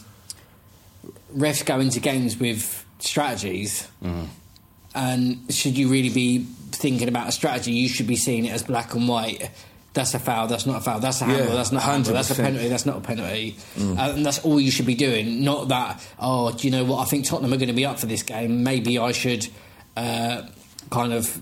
[1.35, 3.87] refs go into games with strategies,
[4.93, 8.63] and should you really be thinking about a strategy, you should be seeing it as
[8.63, 9.49] black and white.
[9.93, 10.47] That's a foul.
[10.47, 10.99] That's not a foul.
[10.99, 11.47] That's a handle.
[11.49, 12.13] Yeah, that's not a handle.
[12.13, 12.67] That's a penalty.
[12.67, 13.55] That's not a penalty.
[13.79, 15.43] Uh, and that's all you should be doing.
[15.43, 16.03] Not that.
[16.19, 16.99] Oh, do you know what?
[16.99, 18.63] I think Tottenham are going to be up for this game.
[18.63, 19.47] Maybe I should
[19.95, 20.43] uh,
[20.89, 21.39] kind of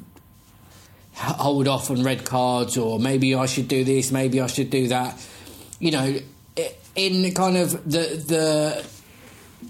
[1.14, 4.88] hold off on red cards, or maybe I should do this, maybe I should do
[4.89, 5.26] that.
[5.80, 6.20] You know,
[6.95, 8.86] in kind of the the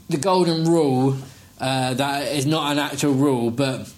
[0.10, 1.18] the golden rule
[1.60, 3.92] uh, that is not an actual rule, but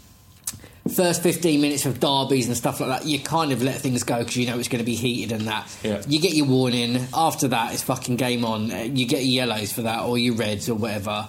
[0.90, 4.20] first 15 minutes of derbies and stuff like that, you kind of let things go
[4.20, 5.68] because you know it's going to be heated and that.
[5.84, 6.02] Yeah.
[6.08, 7.08] You get your warning.
[7.14, 8.72] After that, it's fucking game on.
[8.72, 11.28] Uh, You get your yellows for that or your reds or whatever.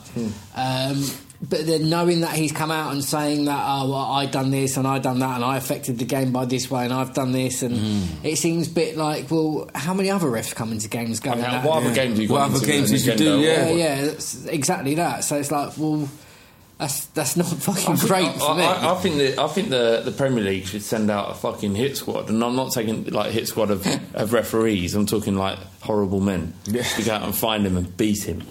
[0.57, 1.05] Um,
[1.47, 4.77] but then knowing that he's come out and saying that oh well, I done this
[4.79, 7.33] and I done that and I affected the game by this way and I've done
[7.33, 8.25] this and Mm.
[8.25, 11.51] it seems a bit like well how many other refs come into games going Okay,
[11.51, 11.65] that?
[11.67, 13.41] what other games have you got What other games did you do?
[13.41, 14.05] yeah Yeah.
[14.05, 14.13] yeah
[14.49, 16.09] exactly that so it's like well
[16.79, 19.47] that's that's not fucking I think- great I, for me I, I think that I
[19.49, 22.73] think the, the Premier League should send out a fucking hit squad, and I'm not
[22.73, 24.95] taking like hit squad of, of referees.
[24.95, 26.55] I'm talking like horrible men.
[26.67, 26.83] Yeah.
[26.83, 28.43] To go out and find him and beat him,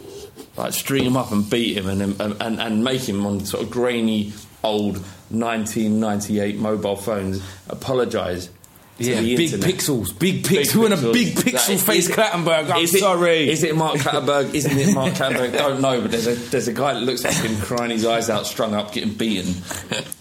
[0.55, 3.63] like string him up and beat him, and and, and, and make him on sort
[3.63, 4.31] of grainy
[4.63, 4.97] old
[5.29, 8.49] 1998 mobile phones apologise.
[8.97, 9.69] To Yeah, big internet.
[9.75, 10.71] pixels, big pixels.
[10.71, 12.69] Who in a big pixel is face Clattenburg?
[12.71, 13.49] I'm is it- sorry.
[13.49, 14.53] Is it Mark Clattenburg?
[14.53, 15.51] Isn't it Mark Clattenburg?
[15.57, 18.29] Don't know, but there's a there's a guy that looks like him crying his eyes
[18.29, 19.53] out, strung up, getting beaten.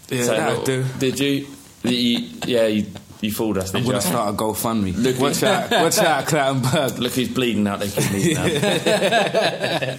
[0.09, 0.83] Yeah, So, that'll do.
[0.99, 1.47] Did you?
[1.83, 2.85] you- yeah, you,
[3.21, 3.71] you fooled us.
[3.71, 3.91] Did I'm you?
[3.91, 4.95] gonna start a GoFundMe.
[4.97, 6.97] Look- watch out, watch out, Clattenburg.
[6.99, 8.43] Look he's bleeding out their kidneys now.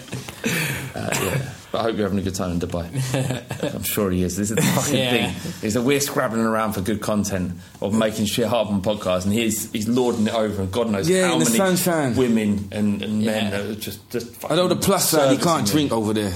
[0.94, 1.50] uh, yeah.
[1.74, 2.86] But I hope you're having a good time in Dubai.
[3.74, 4.36] I'm sure he is.
[4.36, 5.32] This is the fucking Yeah.
[5.32, 5.66] thing.
[5.66, 7.50] Is that we're scrabbling around for good content
[7.82, 11.10] of making shit hard on podcasts, and he's he's lording it over, and God knows
[11.10, 12.14] Yeah, how many sunshine.
[12.14, 13.58] women and, and men Yeah.
[13.58, 14.44] are just just.
[14.44, 16.32] Although the plus side, you can't drink over there.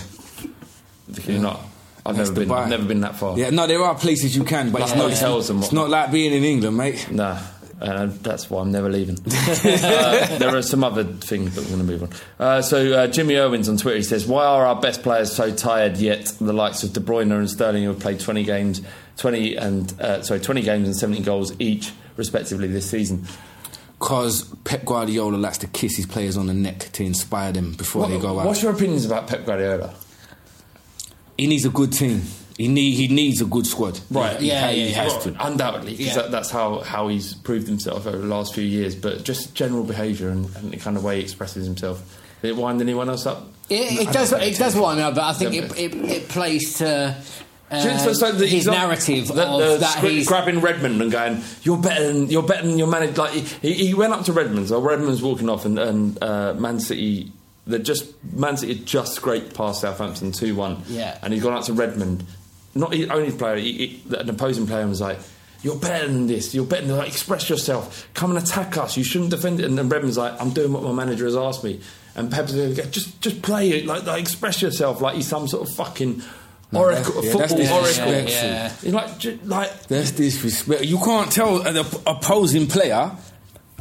[1.25, 1.61] You're not.
[2.05, 2.51] I've never been.
[2.51, 3.39] I've never been that far.
[3.39, 5.11] Yeah, no, there are places you can, but Like it's not.
[5.13, 7.07] hotels and It's not like being in England, mate.
[7.13, 7.39] No,
[7.81, 9.17] and that's why I'm never leaving.
[9.27, 12.11] uh, there are some other things, but we're going to move on.
[12.39, 15.55] Uh, so uh, Jimmy Owens on Twitter he says, "Why are our best players so
[15.55, 15.97] tired?
[15.99, 18.83] Yet the likes of De Bruyne and Sterling have played 20 games,
[19.19, 23.25] 20 and uh, sorry, 20 games and 17 goals each, respectively, this season."
[23.99, 28.03] Because Pep Guardiola likes to kiss his players on the neck to inspire them before
[28.03, 28.47] What- they go out.
[28.47, 29.93] what's your opinions about Pep Guardiola?
[31.37, 32.23] He needs a good team.
[32.59, 33.99] He need he needs a good squad.
[34.11, 35.47] Right, He, Yeah, he has Well, to.
[35.47, 36.23] undoubtedly, because Yeah.
[36.23, 38.95] that, that's how, how he's proved himself over the last few years.
[38.97, 42.03] But just general behaviour and, and the kind of way he expresses himself.
[42.43, 43.47] Did it wind anyone else up?
[43.71, 46.79] it, it does it does wind me up but I think it, it, it plays
[46.79, 47.15] to
[47.71, 51.43] uh, So- so the his narrative the- of the that he's grabbing Redmond and going,
[51.63, 54.69] "You're better than you're better than your manager." Like he, he went up to Redmond,
[54.69, 57.31] so Redmond's walking off, and, and uh, Man City,
[57.69, 61.19] they just Man City just scraped past Southampton two one, Yeah.
[61.23, 62.25] and he's gone up to Redmond,
[62.79, 63.73] not his only player, he,
[64.07, 65.19] he, an opposing player, was like.
[65.61, 66.55] You're better than this.
[66.55, 68.07] You're better than like, express yourself.
[68.15, 68.97] Come and attack us.
[68.97, 69.67] You shouldn't defend it.
[69.67, 71.81] And then Redmond's like, I'm doing what my manager has asked me.
[72.15, 73.85] And Pep's like, just just play it.
[73.85, 75.01] Like, like express yourself.
[75.01, 76.23] Like he's some sort of fucking
[76.73, 78.15] oracle, that's- yeah, that's football disrespectful.
[78.15, 78.31] oracle.
[78.31, 78.73] Yeah.
[78.83, 80.85] You're like, ju- like That's disrespect.
[80.85, 81.77] You can't tell an
[82.07, 83.11] opposing player.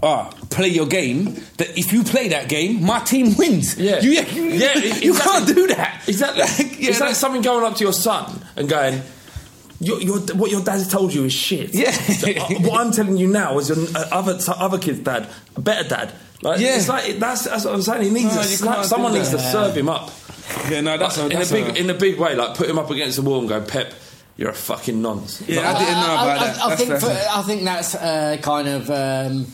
[0.03, 1.25] Ah, play your game.
[1.57, 3.77] That if you play that game, my team wins.
[3.77, 4.73] Yeah, you, you, yeah.
[4.77, 5.11] you exactly.
[5.13, 6.03] can't do that.
[6.07, 6.41] Exactly.
[6.67, 9.01] Like, yeah, it's like that's- someone going up to your son and going,
[9.79, 11.91] your, your, "What your dad told you is shit." Yeah.
[11.91, 15.27] So, uh, what I'm telling you now is your uh, other so other kid's dad,
[15.55, 16.13] a better dad.
[16.43, 16.75] Like, Yeah.
[16.77, 18.03] it's like that's, that's what I'm saying.
[18.03, 18.85] He needs No, a slap.
[18.85, 20.11] Someone needs to serve him up.
[20.69, 22.35] Yeah, no, that's Like, a, in a big a, in a big way.
[22.35, 23.93] Like put him up against the wall and go, Pep,
[24.37, 25.41] you're a fucking nonce.
[25.47, 26.41] Yeah, I didn't know about I, that.
[26.41, 29.47] I, I That's- think that's- for, I think that's uh, kind of um,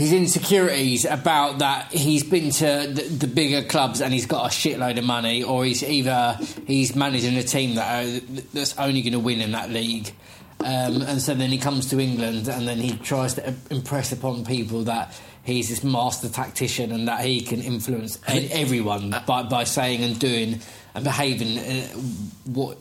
[0.00, 1.92] his insecurities about that.
[1.92, 5.64] He's been to the, the bigger clubs and he's got a shitload of money, or
[5.64, 8.20] he's either he's managing a team that are,
[8.54, 10.10] that's only going to win in that league.
[10.60, 14.44] Um, and so then he comes to England and then he tries to impress upon
[14.44, 20.02] people that he's this master tactician and that he can influence everyone by, by saying
[20.02, 20.60] and doing
[20.94, 21.86] and behaving uh,
[22.46, 22.78] what,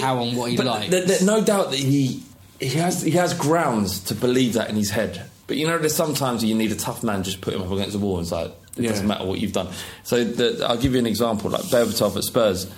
[0.00, 0.90] how and what he but likes.
[0.90, 2.22] there- there- no doubt that he
[2.60, 5.28] he has he has grounds to believe that in his head.
[5.46, 7.92] But you know, there's sometimes you need a tough man just put him up against
[7.92, 8.90] the wall and it's like it Yeah.
[8.90, 9.68] doesn't matter what you've done.
[10.02, 11.50] So the, I'll give you an example.
[11.50, 12.70] Like Berbatov at Spurs,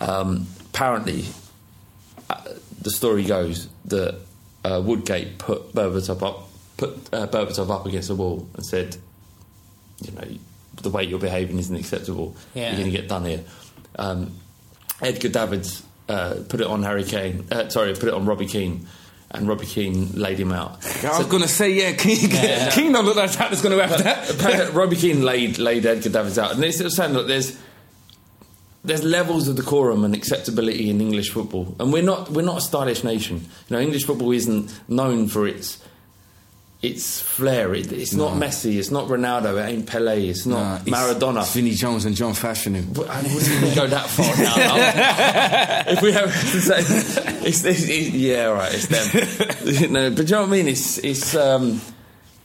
[0.00, 1.24] um, apparently
[2.30, 2.40] uh,
[2.80, 4.16] the story goes that
[4.64, 8.96] uh, Woodgate put Berbatov up put uh, Berbatov up against the wall and said,
[10.02, 10.24] you know,
[10.82, 12.36] the way you're behaving isn't acceptable.
[12.54, 12.70] Yeah.
[12.70, 13.44] You're going to get done here.
[13.96, 14.32] Um,
[15.00, 17.46] Edgar Davids uh, put it on Harry Kane.
[17.50, 18.86] Uh, sorry, put it on Robbie Keane,
[19.34, 20.84] and Robbie Keane laid him out.
[21.04, 22.30] I was gonna say yeah, King.
[22.70, 23.50] King don't look like that.
[23.50, 24.30] That's gonna have that.
[24.30, 27.58] Apparently, Robbie Keane laid laid Edgar Davids out, and they're still saying that there's
[28.84, 32.60] there's levels of decorum and acceptability in English football, and we're not we're not a
[32.60, 33.36] stylish nation.
[33.68, 35.82] You know, English football isn't known for its
[36.84, 37.74] its flair.
[37.74, 38.76] It, it's not Messi.
[38.78, 39.62] It's not Ronaldo.
[39.62, 40.28] It ain't Pele.
[40.28, 41.40] It's not it's- Maradona.
[41.40, 42.94] it's Vinnie Jones and John Fashanu.
[42.94, 45.84] But I wouldn't even go that far now.
[45.92, 46.78] if we have to say,
[47.48, 49.92] it's, it's, it- yeah, right, it's them.
[49.92, 50.68] no, but do you know what I mean?
[50.68, 51.80] It's it's um,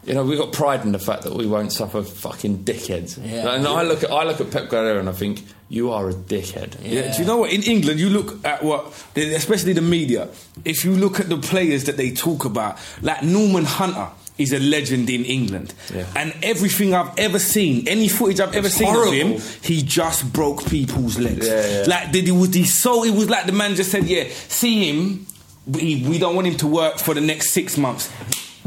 [0.05, 3.19] you know we've got pride in the fact that we won't suffer fucking dickheads.
[3.21, 3.53] Yeah.
[3.53, 6.13] And I look at I look at Pep Guardiola and I think you are a
[6.13, 6.77] dickhead.
[6.81, 7.13] Yeah.
[7.15, 7.53] Do you know what?
[7.53, 10.27] In England, you look at what, especially the media.
[10.65, 14.09] If you look at the players that they talk about, like Norman Hunter,
[14.39, 15.73] is a legend in England.
[16.15, 19.35] And everything I've ever seen, any footage I've ever It's seen horrible.
[19.35, 21.47] of him, he just broke people's legs.
[21.47, 21.83] Yeah, yeah.
[21.87, 24.89] Like did he was he so it was like the man just said, yeah, see
[24.89, 25.27] him,
[25.67, 28.09] we, we don't want him to work for the next six months.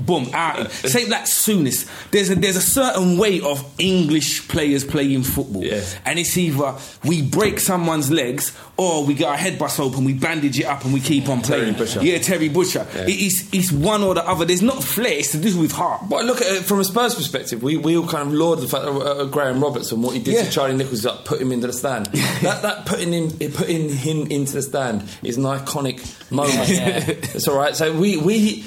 [0.06, 0.70] Boom, out.
[0.70, 1.88] Say like soonest.
[2.10, 5.64] There's a there's a certain way of English players playing football,
[6.04, 6.74] and it's either
[7.04, 10.84] we break someone's legs or we get our head bust open, we bandage it up,
[10.84, 11.74] and we keep on playing.
[11.74, 12.02] Butcher.
[12.02, 12.86] Yeah, Terry Butcher.
[12.94, 13.02] Yeah.
[13.02, 14.44] It- it's it's one or the other.
[14.44, 15.18] There's not flair.
[15.18, 16.08] It's to do with heart.
[16.08, 17.62] But look at it from a Spurs perspective.
[17.62, 20.20] We, we all kind of laud the fact that uh, uh Graham Robertson, what he
[20.22, 20.44] did Yeah.
[20.44, 22.06] to Charlie Nicholas, like put him into the stand.
[22.42, 26.00] that that putting him putting him into the stand is an iconic
[26.32, 26.68] moment.
[26.72, 27.04] Yeah.
[27.06, 27.76] it's all right.
[27.76, 28.64] So we we.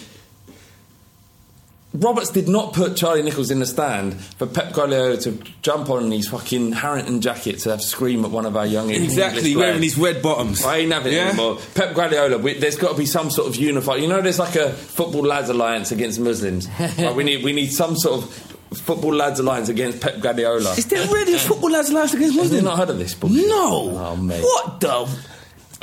[2.00, 5.32] Roberts did not put Charlie Nicholas in the stand for Pep Guardiola to
[5.62, 8.90] jump on his fucking Harrington jacket to have to scream at one of our young
[8.90, 9.94] Exactly, English wearing players.
[9.94, 10.64] his red bottoms.
[10.66, 11.28] I ain't having Yeah?
[11.28, 11.58] it anymore.
[11.74, 14.02] Pep Guardiola, we, there's got to be some sort of unified.
[14.02, 16.68] You know, there's like a football lads alliance against Muslims.
[16.98, 18.34] Like, we need we need some sort of
[18.80, 20.74] football lads alliance against Pep Guardiola.
[20.74, 22.62] Is there really a football lads alliance against Have Muslims?
[22.64, 23.14] you not heard of this?
[23.14, 23.32] Book?
[23.32, 23.92] No.
[23.98, 24.42] Oh mate.
[24.44, 25.20] What the?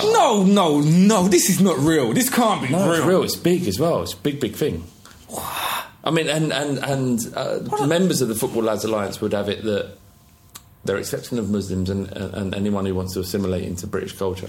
[0.02, 1.28] No, no, no.
[1.28, 2.12] This is not real.
[2.12, 2.94] This can't be No, real.
[2.98, 3.22] it's real.
[3.22, 4.02] It's big as well.
[4.02, 4.84] It's a big, big thing.
[6.05, 9.62] I mean, and and and uh, members of the Football Lads Alliance would have it
[9.64, 9.96] that
[10.84, 14.48] they're accepting of Muslims and, and, and anyone who wants to assimilate into British culture.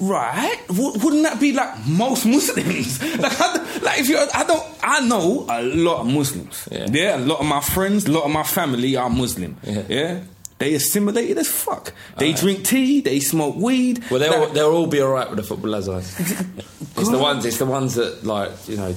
[0.00, 0.60] Right?
[0.68, 3.02] W- wouldn't that be like most Muslims?
[3.18, 6.68] like, I, like if you, I don't, I know a lot of Muslims.
[6.70, 7.16] Yeah.
[7.16, 9.56] a lot of my friends, a lot of my family are Muslim.
[9.64, 10.20] Yeah.
[10.58, 11.92] They assimilated as fuck.
[12.18, 13.00] They drink tea.
[13.00, 14.04] They smoke weed.
[14.08, 16.20] Well, they'll Like- they'll all be all right with the Football Lads Alliance.
[16.96, 17.44] it's the ones.
[17.44, 18.94] It's the ones that like you know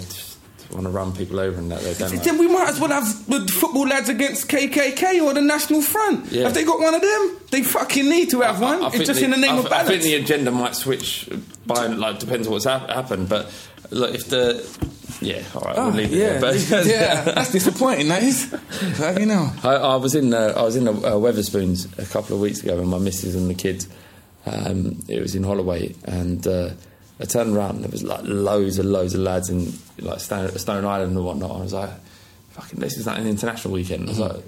[0.71, 2.11] want to run people over and that they don't.
[2.11, 2.23] Like.
[2.23, 6.31] Then we might as well have the football lads against KKK or the National Front.
[6.31, 6.43] Yeah.
[6.43, 7.37] Have they got one of them?
[7.51, 8.83] They fucking need to have one.
[8.83, 11.29] I it's just the- in the name I, of I think the agenda might switch
[11.65, 13.29] by like depends on what's hap- happened.
[13.29, 13.49] But
[13.91, 14.65] look, if the
[15.21, 16.41] yeah, all right, Ah, we'll leave it yeah, there.
[16.41, 16.55] But
[16.85, 18.09] yeah, that's disappointing.
[18.09, 18.45] That is.
[18.45, 19.49] Fucking know.
[19.63, 22.75] I, I was in uh, I was in uh, Wetherspoons a couple of weeks ago
[22.77, 23.87] with my missus and the kids.
[24.45, 26.69] Um, it was in Holloway, and uh,
[27.19, 30.55] I turned around and there was like loads and loads of lads in like Stone,
[30.57, 31.51] Stone Island and whatnot.
[31.51, 31.89] I was like,
[32.51, 34.43] "Fucking, this is like an international weekend." I was like,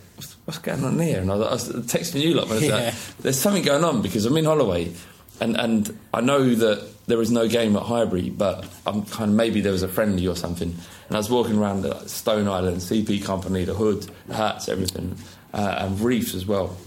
[0.45, 2.93] "What's, going on here?" And I was, I was texting you, like, I was like,
[3.21, 4.93] "There's something going on because I'm in Holloway."
[5.41, 9.37] And, and I know that there is no game at Highbury, but I'm kind of
[9.37, 10.69] maybe there was a friendly or something.
[11.07, 14.67] And I was walking around the like, Stone Island, CP Company, the hood, the hats,
[14.67, 15.17] everything,
[15.53, 16.77] uh, and reefs as well.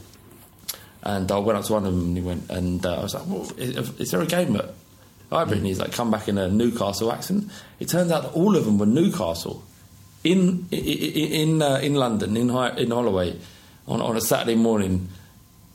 [1.02, 3.14] And I went up to one of them and he went, and uh, I was
[3.14, 4.72] like, well, is, is there a game at
[5.32, 5.58] Highbury?
[5.58, 7.50] And he's like, come back in a Newcastle accent.
[7.80, 9.64] It turns out that all of them were Newcastle
[10.24, 13.36] in in uh, in London, in in Holloway,
[13.88, 15.08] on, on a Saturday morning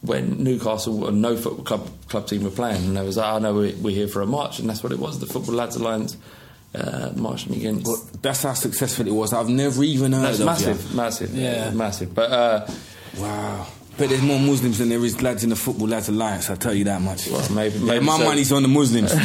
[0.02, 3.40] when Newcastle and no football club club team were playing, and they was like, "I
[3.40, 5.20] know we're, we're here for a march," and that's what it was.
[5.20, 6.16] The Football Lads Alliance
[6.74, 7.86] uh, marching against.
[7.86, 9.34] But that's how successful it was.
[9.34, 10.96] I've never even heard That's of massive, yeah.
[10.96, 12.16] massive, yeah, massive.
[12.16, 12.68] But uh,
[13.18, 13.68] Wow.
[13.98, 16.74] But there's more Muslims than there is lads in the Football Lads Alliance, I'll tell
[16.74, 17.28] you that much.
[17.28, 18.24] Well, maybe- Yeah, maybe my so.
[18.26, 19.12] money's on the Muslims.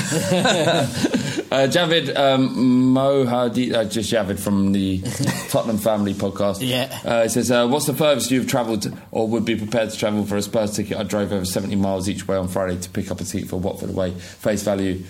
[1.52, 5.02] Uh, Javid um, Mohadi, uh, just Javid from the
[5.50, 6.58] Tottenham Family podcast.
[6.66, 6.98] Yeah.
[7.04, 10.24] Uh, it says, uh, What's the furthest you've travelled or would be prepared to travel
[10.24, 10.96] for a Spurs ticket?
[10.96, 13.60] I drove over 70 miles each way on Friday to pick up a ticket for
[13.60, 14.12] Watford away.
[14.12, 15.02] Face value,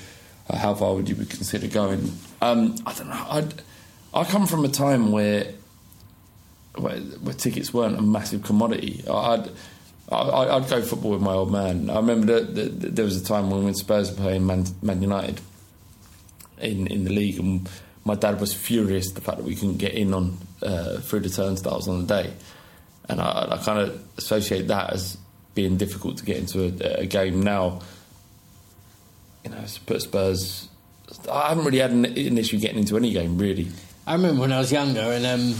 [0.50, 2.10] uh, how far would you consider going?
[2.40, 3.26] Um, I don't know.
[3.30, 3.54] I'd,
[4.12, 5.46] I come from a time where,
[6.76, 9.04] where where tickets weren't a massive commodity.
[9.08, 9.50] I'd
[10.10, 11.88] I, I'd go football with my old man.
[11.88, 15.40] I remember that, there was a time when Spurs were playing Man, Man United
[16.60, 17.68] in in the league, and
[18.04, 21.20] my dad was furious at the fact that we couldn't get in on uh, through
[21.20, 22.32] the turnstiles on the day,
[23.08, 25.16] and I, I kind of associate that as
[25.54, 27.80] being difficult to get into a, a game now.
[29.44, 30.68] You know, Spurs- Spurs.
[31.30, 33.68] I haven't really had an, an issue getting into any game really.
[34.06, 35.54] I remember when I was younger and um,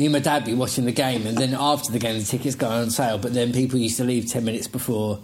[0.00, 2.54] me and my dad be watching the game, and then after the game, the tickets
[2.56, 3.18] go on sale.
[3.18, 5.18] But then people used to leave ten minutes before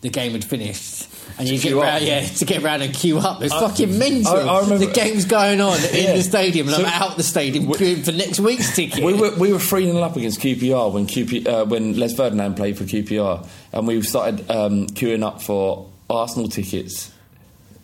[0.00, 1.08] the game had finished,
[1.40, 3.42] and you get round, yeah, to get round and queue up.
[3.42, 4.32] It's I- fucking mental.
[4.32, 7.24] I- I remember- the game's going on in the stadium, and So- I'm out the
[7.24, 9.02] stadium queuing for next week's ticket.
[9.02, 12.54] We were we were three 0 up against QPR when QP, uh, when Les Ferdinand
[12.54, 17.10] played for QPR, and we started um, queuing up for Arsenal tickets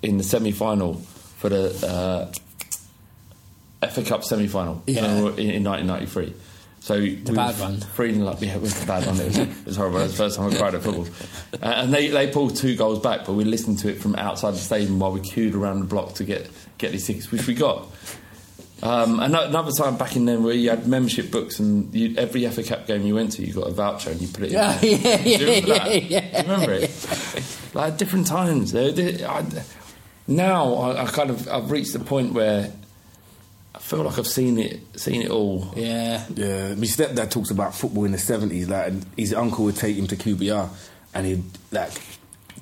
[0.05, 1.03] in the semi final
[1.39, 2.31] for the uh,
[3.91, 5.05] FA Cup semi final Yeah.
[5.05, 6.35] in, in 1993.
[6.81, 7.79] So the bad one.
[7.79, 9.21] Three 0 up, yeah, it was the bad one.
[9.21, 9.99] It was, it was horrible.
[9.99, 11.07] It was the first time I cried at football.
[11.61, 14.53] Uh, and they, they pulled two goals back, but we listened to it from outside
[14.53, 16.49] the stadium while we queued around the block to get
[16.79, 17.87] get these tickets, which we got.
[18.81, 22.47] Um, and another time back in then where you had membership books and you, every
[22.49, 24.53] FA Cup game you went to, you got a voucher and you put it in.
[24.53, 27.59] Yeah, yeah, Do you remember yeah, yeah, you remember it?
[27.75, 28.71] like different times.
[28.71, 29.45] They- they- I-
[30.29, 32.71] now I, I kind of I've reached the point where
[33.79, 35.73] I feel like I've seen it, seen it all.
[35.77, 36.25] Yeah.
[36.35, 38.69] Yeah, my stepdad talks about football in the seventies.
[38.69, 40.69] Like his uncle would take him to QPR,
[41.15, 41.93] and he'd like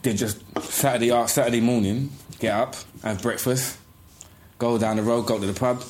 [0.02, 3.78] they just Saturday Saturday morning get up, have breakfast,
[4.58, 5.82] go down the road, go to the pub,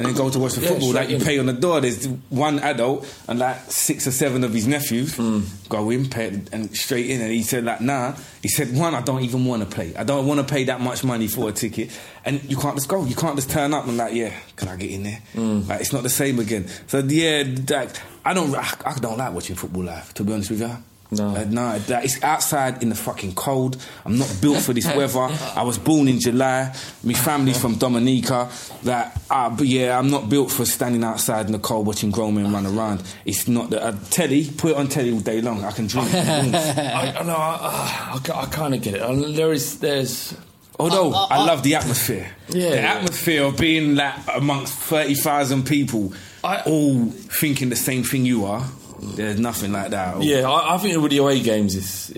[0.00, 0.92] and then go to watch the Yeah, football.
[0.94, 1.80] Like you pay on the door.
[1.80, 5.40] There's one adult and like six or seven of his nephews Hmm.
[5.68, 7.20] go in, pay and straight in.
[7.20, 8.14] And he said like, nah.
[8.42, 9.94] He said one, I don't even want to play.
[9.94, 11.90] I don't want to pay that much money for a ticket,
[12.24, 13.04] and you can't just go.
[13.04, 15.22] You can't just turn up and like, yeah, can I get in there?
[15.34, 15.68] Hmm.
[15.68, 16.66] Like it's not the same again.
[16.86, 17.90] So yeah, like,
[18.24, 20.12] I don't, I, I don't like watching football live.
[20.14, 20.76] To be honest with you.
[21.12, 21.34] No.
[21.34, 23.76] Uh, no, that, it's outside in the fucking cold.
[24.04, 25.28] I'm not built for this weather.
[25.56, 26.72] I was born in July.
[27.02, 28.48] My family's from Dominica.
[28.84, 32.36] That, uh, but yeah, I'm not built for standing outside in the cold watching grown
[32.36, 33.02] men run around.
[33.24, 34.48] It's not the uh, telly.
[34.50, 35.64] Put it on telly all day long.
[35.64, 36.08] I can drink.
[36.14, 37.34] I, I know.
[37.36, 39.02] I, I, I kind of get it.
[39.02, 40.36] I, there is, there's.
[40.78, 42.94] Although I- I- I, love the atmosphere, Yeah, the yeah.
[42.94, 48.46] atmosphere of being like amongst thirty thousand people, I, all thinking the same thing you
[48.46, 48.64] are.
[49.02, 50.22] There's nothing like that.
[50.22, 52.10] Yeah, I, I think with the away games, it's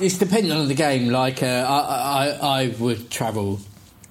[0.00, 1.08] It's dependent on the game.
[1.08, 3.60] Like uh, I, I, I would travel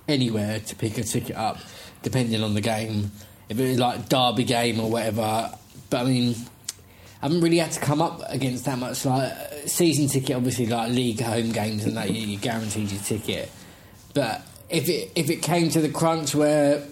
[0.07, 1.57] anywhere to pick a ticket up,
[2.01, 3.11] depending on the game.
[3.49, 5.51] If it was like derby game or whatever.
[5.89, 6.35] But I mean,
[7.21, 9.03] I haven't really had to come up against that much.
[9.05, 9.33] Like
[9.65, 13.51] season ticket, obviously, like league home games and that you, you guaranteed your ticket.
[14.13, 16.83] But if it if it came to the crunch where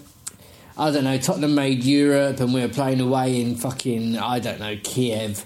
[0.78, 4.60] I don't know Tottenham made Europe and we were playing away in fucking I don't
[4.60, 5.44] know Kiev,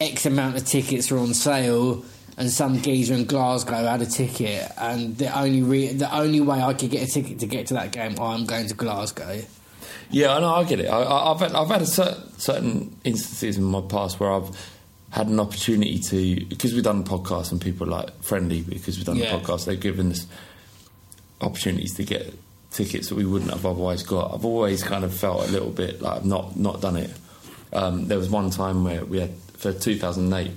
[0.00, 2.04] X amount of tickets were on sale.
[2.36, 6.62] And some geezer in Glasgow had a ticket, and the only re- the only way
[6.62, 9.40] I could get a ticket to get to that game, I'm going to Glasgow.
[10.12, 10.54] Yeah, I know.
[10.54, 10.86] I get it.
[10.86, 11.02] I,
[11.32, 14.50] I've had, I've had a certain, certain instances in my past where I've
[15.10, 18.96] had an opportunity to because we've done a podcast and people are like friendly because
[18.96, 19.34] we've done Yeah.
[19.34, 19.64] a podcast.
[19.64, 20.24] They've given us
[21.40, 22.34] opportunities to get
[22.70, 24.34] tickets that we wouldn't have otherwise got.
[24.34, 27.10] I've always kind of felt a little bit like I've not not done it.
[27.72, 30.50] Um, there was one time where we had for 2008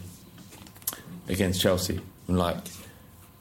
[1.27, 2.57] against Chelsea, and like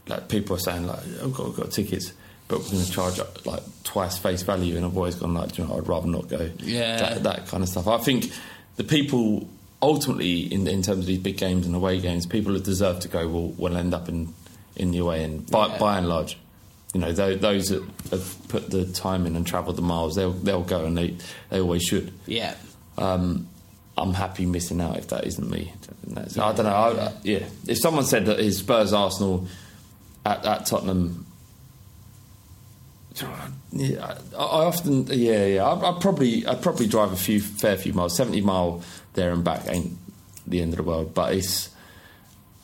[0.09, 2.12] like people were saying like I've got, I've got tickets,
[2.48, 5.64] but we're going to charge like twice face value, and I've always gone like, you
[5.64, 6.51] know, I'd rather not go.
[6.60, 6.97] Yeah.
[6.98, 7.86] that, that kind of stuff.
[7.88, 8.32] I think
[8.76, 9.48] the people
[9.82, 13.09] ultimately in in terms of these big games and away games, people that deserve to
[13.09, 14.32] go will will end up in
[14.76, 15.78] in the away end by Yeah.
[15.78, 16.38] by and large.
[16.95, 20.33] You know, tho- those that have put the time in and travelled the miles, they'll
[20.33, 21.17] they'll go, and they
[21.49, 22.12] they always should.
[22.27, 22.55] Yeah.
[22.99, 23.49] Um,
[23.97, 25.73] I'm happy missing out if that isn't me.
[26.07, 26.73] That's- I don't know.
[26.73, 29.47] I, yeah, if someone said that his Spurs Arsenal
[30.27, 31.27] at, at Tottenham,
[33.73, 35.65] yeah, I, I often yeah yeah.
[35.65, 38.17] I, I probably I probably drive a few fair few miles.
[38.17, 38.83] Seventy mile
[39.15, 39.97] there and back ain't
[40.47, 41.71] the end of the world, but it's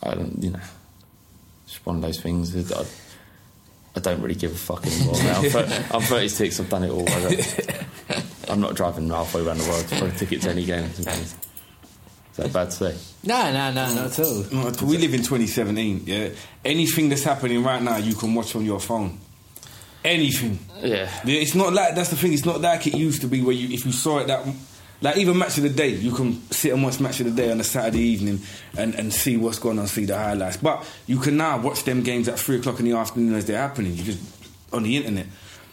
[0.02, 0.60] I don't you know
[1.64, 2.84] it's one of those things that I,
[3.96, 5.14] I don't really give a fuck anymore.
[5.14, 5.38] Now.
[5.90, 6.60] I'm, 36.
[6.60, 7.08] I've done it all.
[7.08, 7.84] I
[8.48, 10.88] I'm not driving halfway around the world for a ticket to any game.
[10.90, 11.00] to.
[11.00, 11.34] Is
[12.36, 12.96] that bad to say?
[13.24, 14.44] No, no, no, not at all.
[14.52, 16.02] No, we live in 2017.
[16.04, 16.28] Yeah,
[16.64, 19.18] anything that's happening right now, you can watch on your phone.
[20.04, 20.58] Anything.
[20.82, 21.10] Yeah.
[21.24, 22.34] It's not like that's the thing.
[22.34, 24.46] It's not like it used to be where you, if you saw it that,
[25.02, 27.50] like even match of the day, you can sit and watch match of the day
[27.50, 28.40] on a Saturday evening
[28.76, 30.56] and, and see what's going on, see the highlights.
[30.56, 33.58] But you can now watch them games at three o'clock in the afternoon as they're
[33.58, 33.94] happening.
[33.94, 34.20] You just
[34.72, 35.26] on the internet.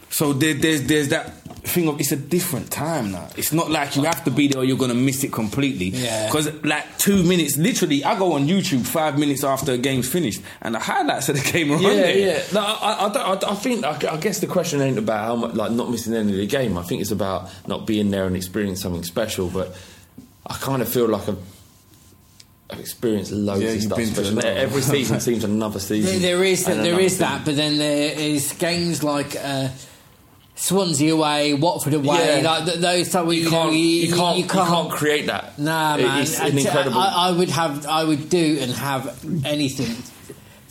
[0.10, 3.30] So there, there's there's that thing of it's a different time now.
[3.38, 5.88] It's not like you have to be there or you're gonna miss it completely.
[5.88, 6.28] Yeah.
[6.28, 10.42] Because like two minutes, literally, I go on YouTube five minutes after a game's finished,
[10.62, 12.18] and the highlights of the game are on Yeah, there.
[12.18, 12.44] yeah.
[12.54, 15.36] No, I, I, don't- I, I think I, I guess the question ain't about how
[15.38, 16.78] much like not missing any of the game.
[16.78, 19.48] I think it's about not being there and experiencing something special.
[19.50, 19.74] But
[20.46, 21.38] I kind of feel like I've,
[22.70, 23.98] I've experienced loads Yeah, of stuff.
[23.98, 24.46] been to lot.
[24.46, 26.22] every season seems another season.
[26.22, 29.70] There, there is and there that, but then there is games like uh,
[30.56, 32.50] Swansea away, Watford away, Yeah.
[32.52, 35.58] like th- those type you, You can't, you, you, can't, you can't, create that.
[35.58, 36.22] Nah, man.
[36.22, 36.98] It's I- an incredible.
[37.00, 39.96] I, I would have, I would do and have anything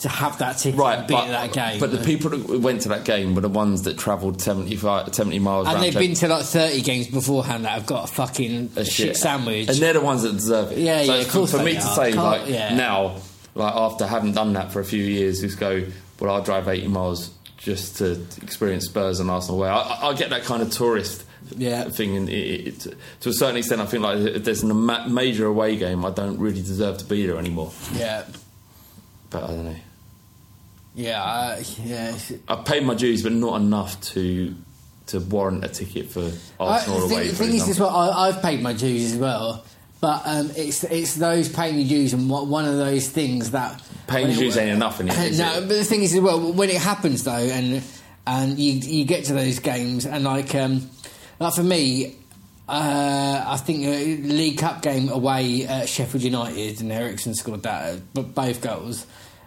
[0.01, 1.81] to have that ticket Right, but, at that game.
[1.81, 5.39] but the people that went to that game were the ones that travelled 75, 70
[5.41, 5.67] miles.
[5.69, 9.17] and they've been to like thirty games beforehand that have got a fucking a shit,
[9.17, 9.69] sandwich.
[9.69, 10.79] and they're the ones that deserve it.
[10.79, 12.75] Yeah, so yeah, of for- course For, me to say Can't- like yeah.
[12.75, 13.17] now,
[13.55, 15.85] like after having done that for a few years, just go,
[16.19, 17.31] well, I'll drive eighty miles
[17.63, 19.69] just to experience Spurs and Arsenal away.
[19.69, 21.25] I, I, I get that kind of tourist.
[21.57, 21.85] Yeah.
[21.91, 25.07] thing, and it, it, to a certain extent, I think like if there's a ma-
[25.09, 27.73] major away game, I don't really deserve to be there anymore.
[27.95, 28.25] yeah,
[29.29, 29.77] But I don't know.
[30.95, 32.17] yeah, uh, yeah.
[32.49, 34.55] I've paid my dues, but not enough to
[35.07, 36.31] to warrant a ticket for
[36.61, 37.27] Arsenal I, the away.
[37.27, 39.65] thing, for thing is, as well, I, I've paid my dues as well,
[40.03, 43.81] but um, it's it's those paying your dues and what, one of those things that
[44.09, 45.61] Paying your when it- dues ain't enough in it, no, it?
[45.61, 47.83] but the thing is, well, when it happens though, and
[48.27, 50.91] and you you get to those games and like um,
[51.41, 52.17] like for me,
[52.69, 57.95] uh, I think a League Cup game away at Sheffield United and Eriksen scored that,
[57.95, 59.07] uh, but both goals.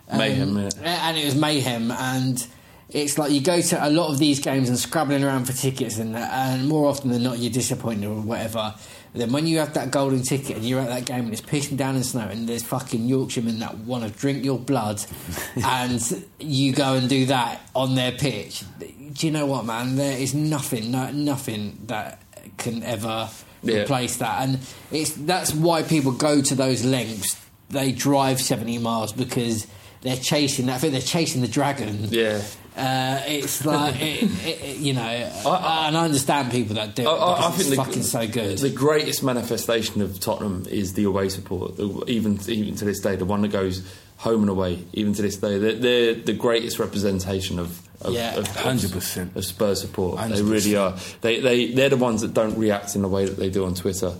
[0.09, 1.09] Um, Mayhem, yeah.
[1.09, 2.45] and it was mayhem and.
[2.87, 5.97] It's like you go to a lot of these games and scrabbling around for tickets,
[5.97, 8.75] and and more often than not, you're disappointed or whatever.
[9.15, 11.41] But then when you have that golden ticket and you're at that game and it's
[11.41, 15.01] pissing down in snow and there's fucking Yorkshiremen that want to drink your blood,
[15.63, 19.95] and you go and do that on their pitch, do you know what, man?
[19.95, 22.21] There is nothing, no, nothing that
[22.57, 23.29] can ever
[23.63, 23.83] Yeah.
[23.83, 24.59] replace that, and
[24.91, 27.37] it's that's why people go to those lengths.
[27.69, 29.65] They drive seventy miles because
[30.01, 30.75] they're chasing that.
[30.75, 32.09] I think they're chasing the dragon.
[32.11, 32.41] Yeah.
[32.75, 37.11] Uh, it's like it, it, you know, and I understand people that do it I,
[37.11, 38.57] I, I think it's the, fucking so good.
[38.57, 41.79] The greatest manifestation of Tottenham is the away support.
[42.09, 43.81] Even even to this day, the one that goes
[44.17, 44.83] home and away.
[44.93, 47.81] Even to this day, they're, they're the greatest representation of.
[48.01, 48.33] Of, Yeah.
[48.35, 49.35] 100%.
[49.37, 50.17] of Spurs support.
[50.17, 50.51] They 100%.
[50.51, 50.95] really are.
[51.21, 53.73] They they they're the ones that don't react in the way that they do on
[53.73, 54.13] Twitter.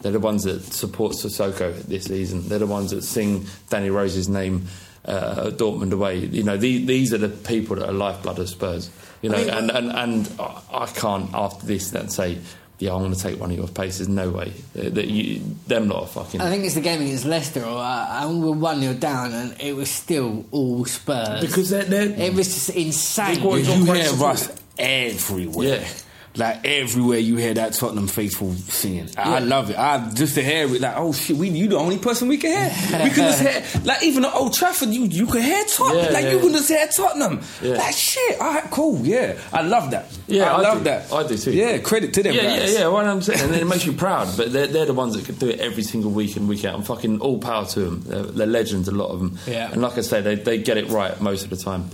[0.00, 2.48] They're the ones that support Sissoko this season.
[2.48, 4.66] They're the ones that sing Danny Rose's name
[5.04, 6.18] uh, Dortmund away.
[6.18, 8.90] You know, the, these are the people that are lifeblood of Spurs.
[9.22, 12.38] You know, I mean, and, and, and I I can't after this then say,
[12.78, 14.08] yeah, I'm going to take one of your paces.
[14.08, 14.52] No way.
[14.72, 16.40] That that you, them lot are fucking.
[16.40, 19.32] I think it's the game against Leicester, or, uh, and we were one 0 down,
[19.32, 23.42] and it was still all Spurs Because they're, they're it was just insane.
[23.42, 25.80] you hear Russ everywhere.
[25.80, 25.88] Yeah.
[26.36, 29.08] Like everywhere you hear that Tottenham faithful singing.
[29.16, 29.76] I I love it.
[29.76, 32.52] I just to hear it like, oh shit, we you the only person we can
[32.52, 33.02] hear.
[33.04, 36.04] We can just hear like even at Old Trafford, you you can hear Tottenham.
[36.04, 36.32] Yeah, like yeah.
[36.32, 37.40] you can just hear Tottenham.
[37.60, 37.74] Yeah.
[37.74, 38.40] Like shit.
[38.40, 39.38] All right, cool, yeah.
[39.52, 40.06] I love that.
[40.28, 40.84] Yeah, I, I love do.
[40.84, 41.12] that.
[41.12, 41.52] I do too.
[41.52, 42.72] Yeah, credit to them yeah, guys.
[42.74, 42.88] yeah, yeah.
[42.88, 44.36] What I'm saying, and then it makes you proud.
[44.36, 46.76] But they're, they're the ones that can do it every single week and week out.
[46.76, 48.02] And fucking all power to them.
[48.02, 49.36] They're, they're legends, a lot of them.
[49.48, 49.72] Yeah.
[49.72, 51.90] And like I say, they they get it right most of the time.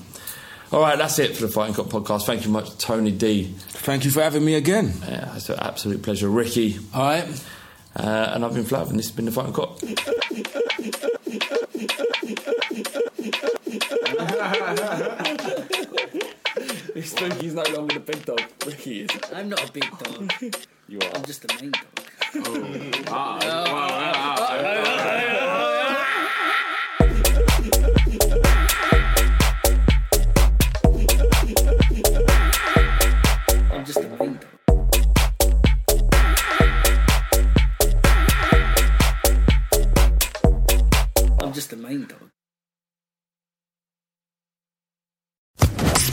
[0.73, 2.27] All right, that's it for the Fighting Cock podcast.
[2.27, 3.45] Thank you much, Tony D.
[3.57, 4.93] Thank you for having me again.
[5.09, 6.79] Yeah, it's an absolute pleasure, Ricky.
[6.93, 7.45] All right.
[7.95, 9.79] Uh, and I've been Flav, and this has been the Fighting Cock.
[17.07, 18.41] Spooky's no longer the big dog.
[18.67, 19.11] Ricky is.
[19.33, 20.33] I'm not a big dog.
[20.89, 21.11] You are.
[21.15, 21.85] I'm just a main dog.
[23.09, 25.36] I'm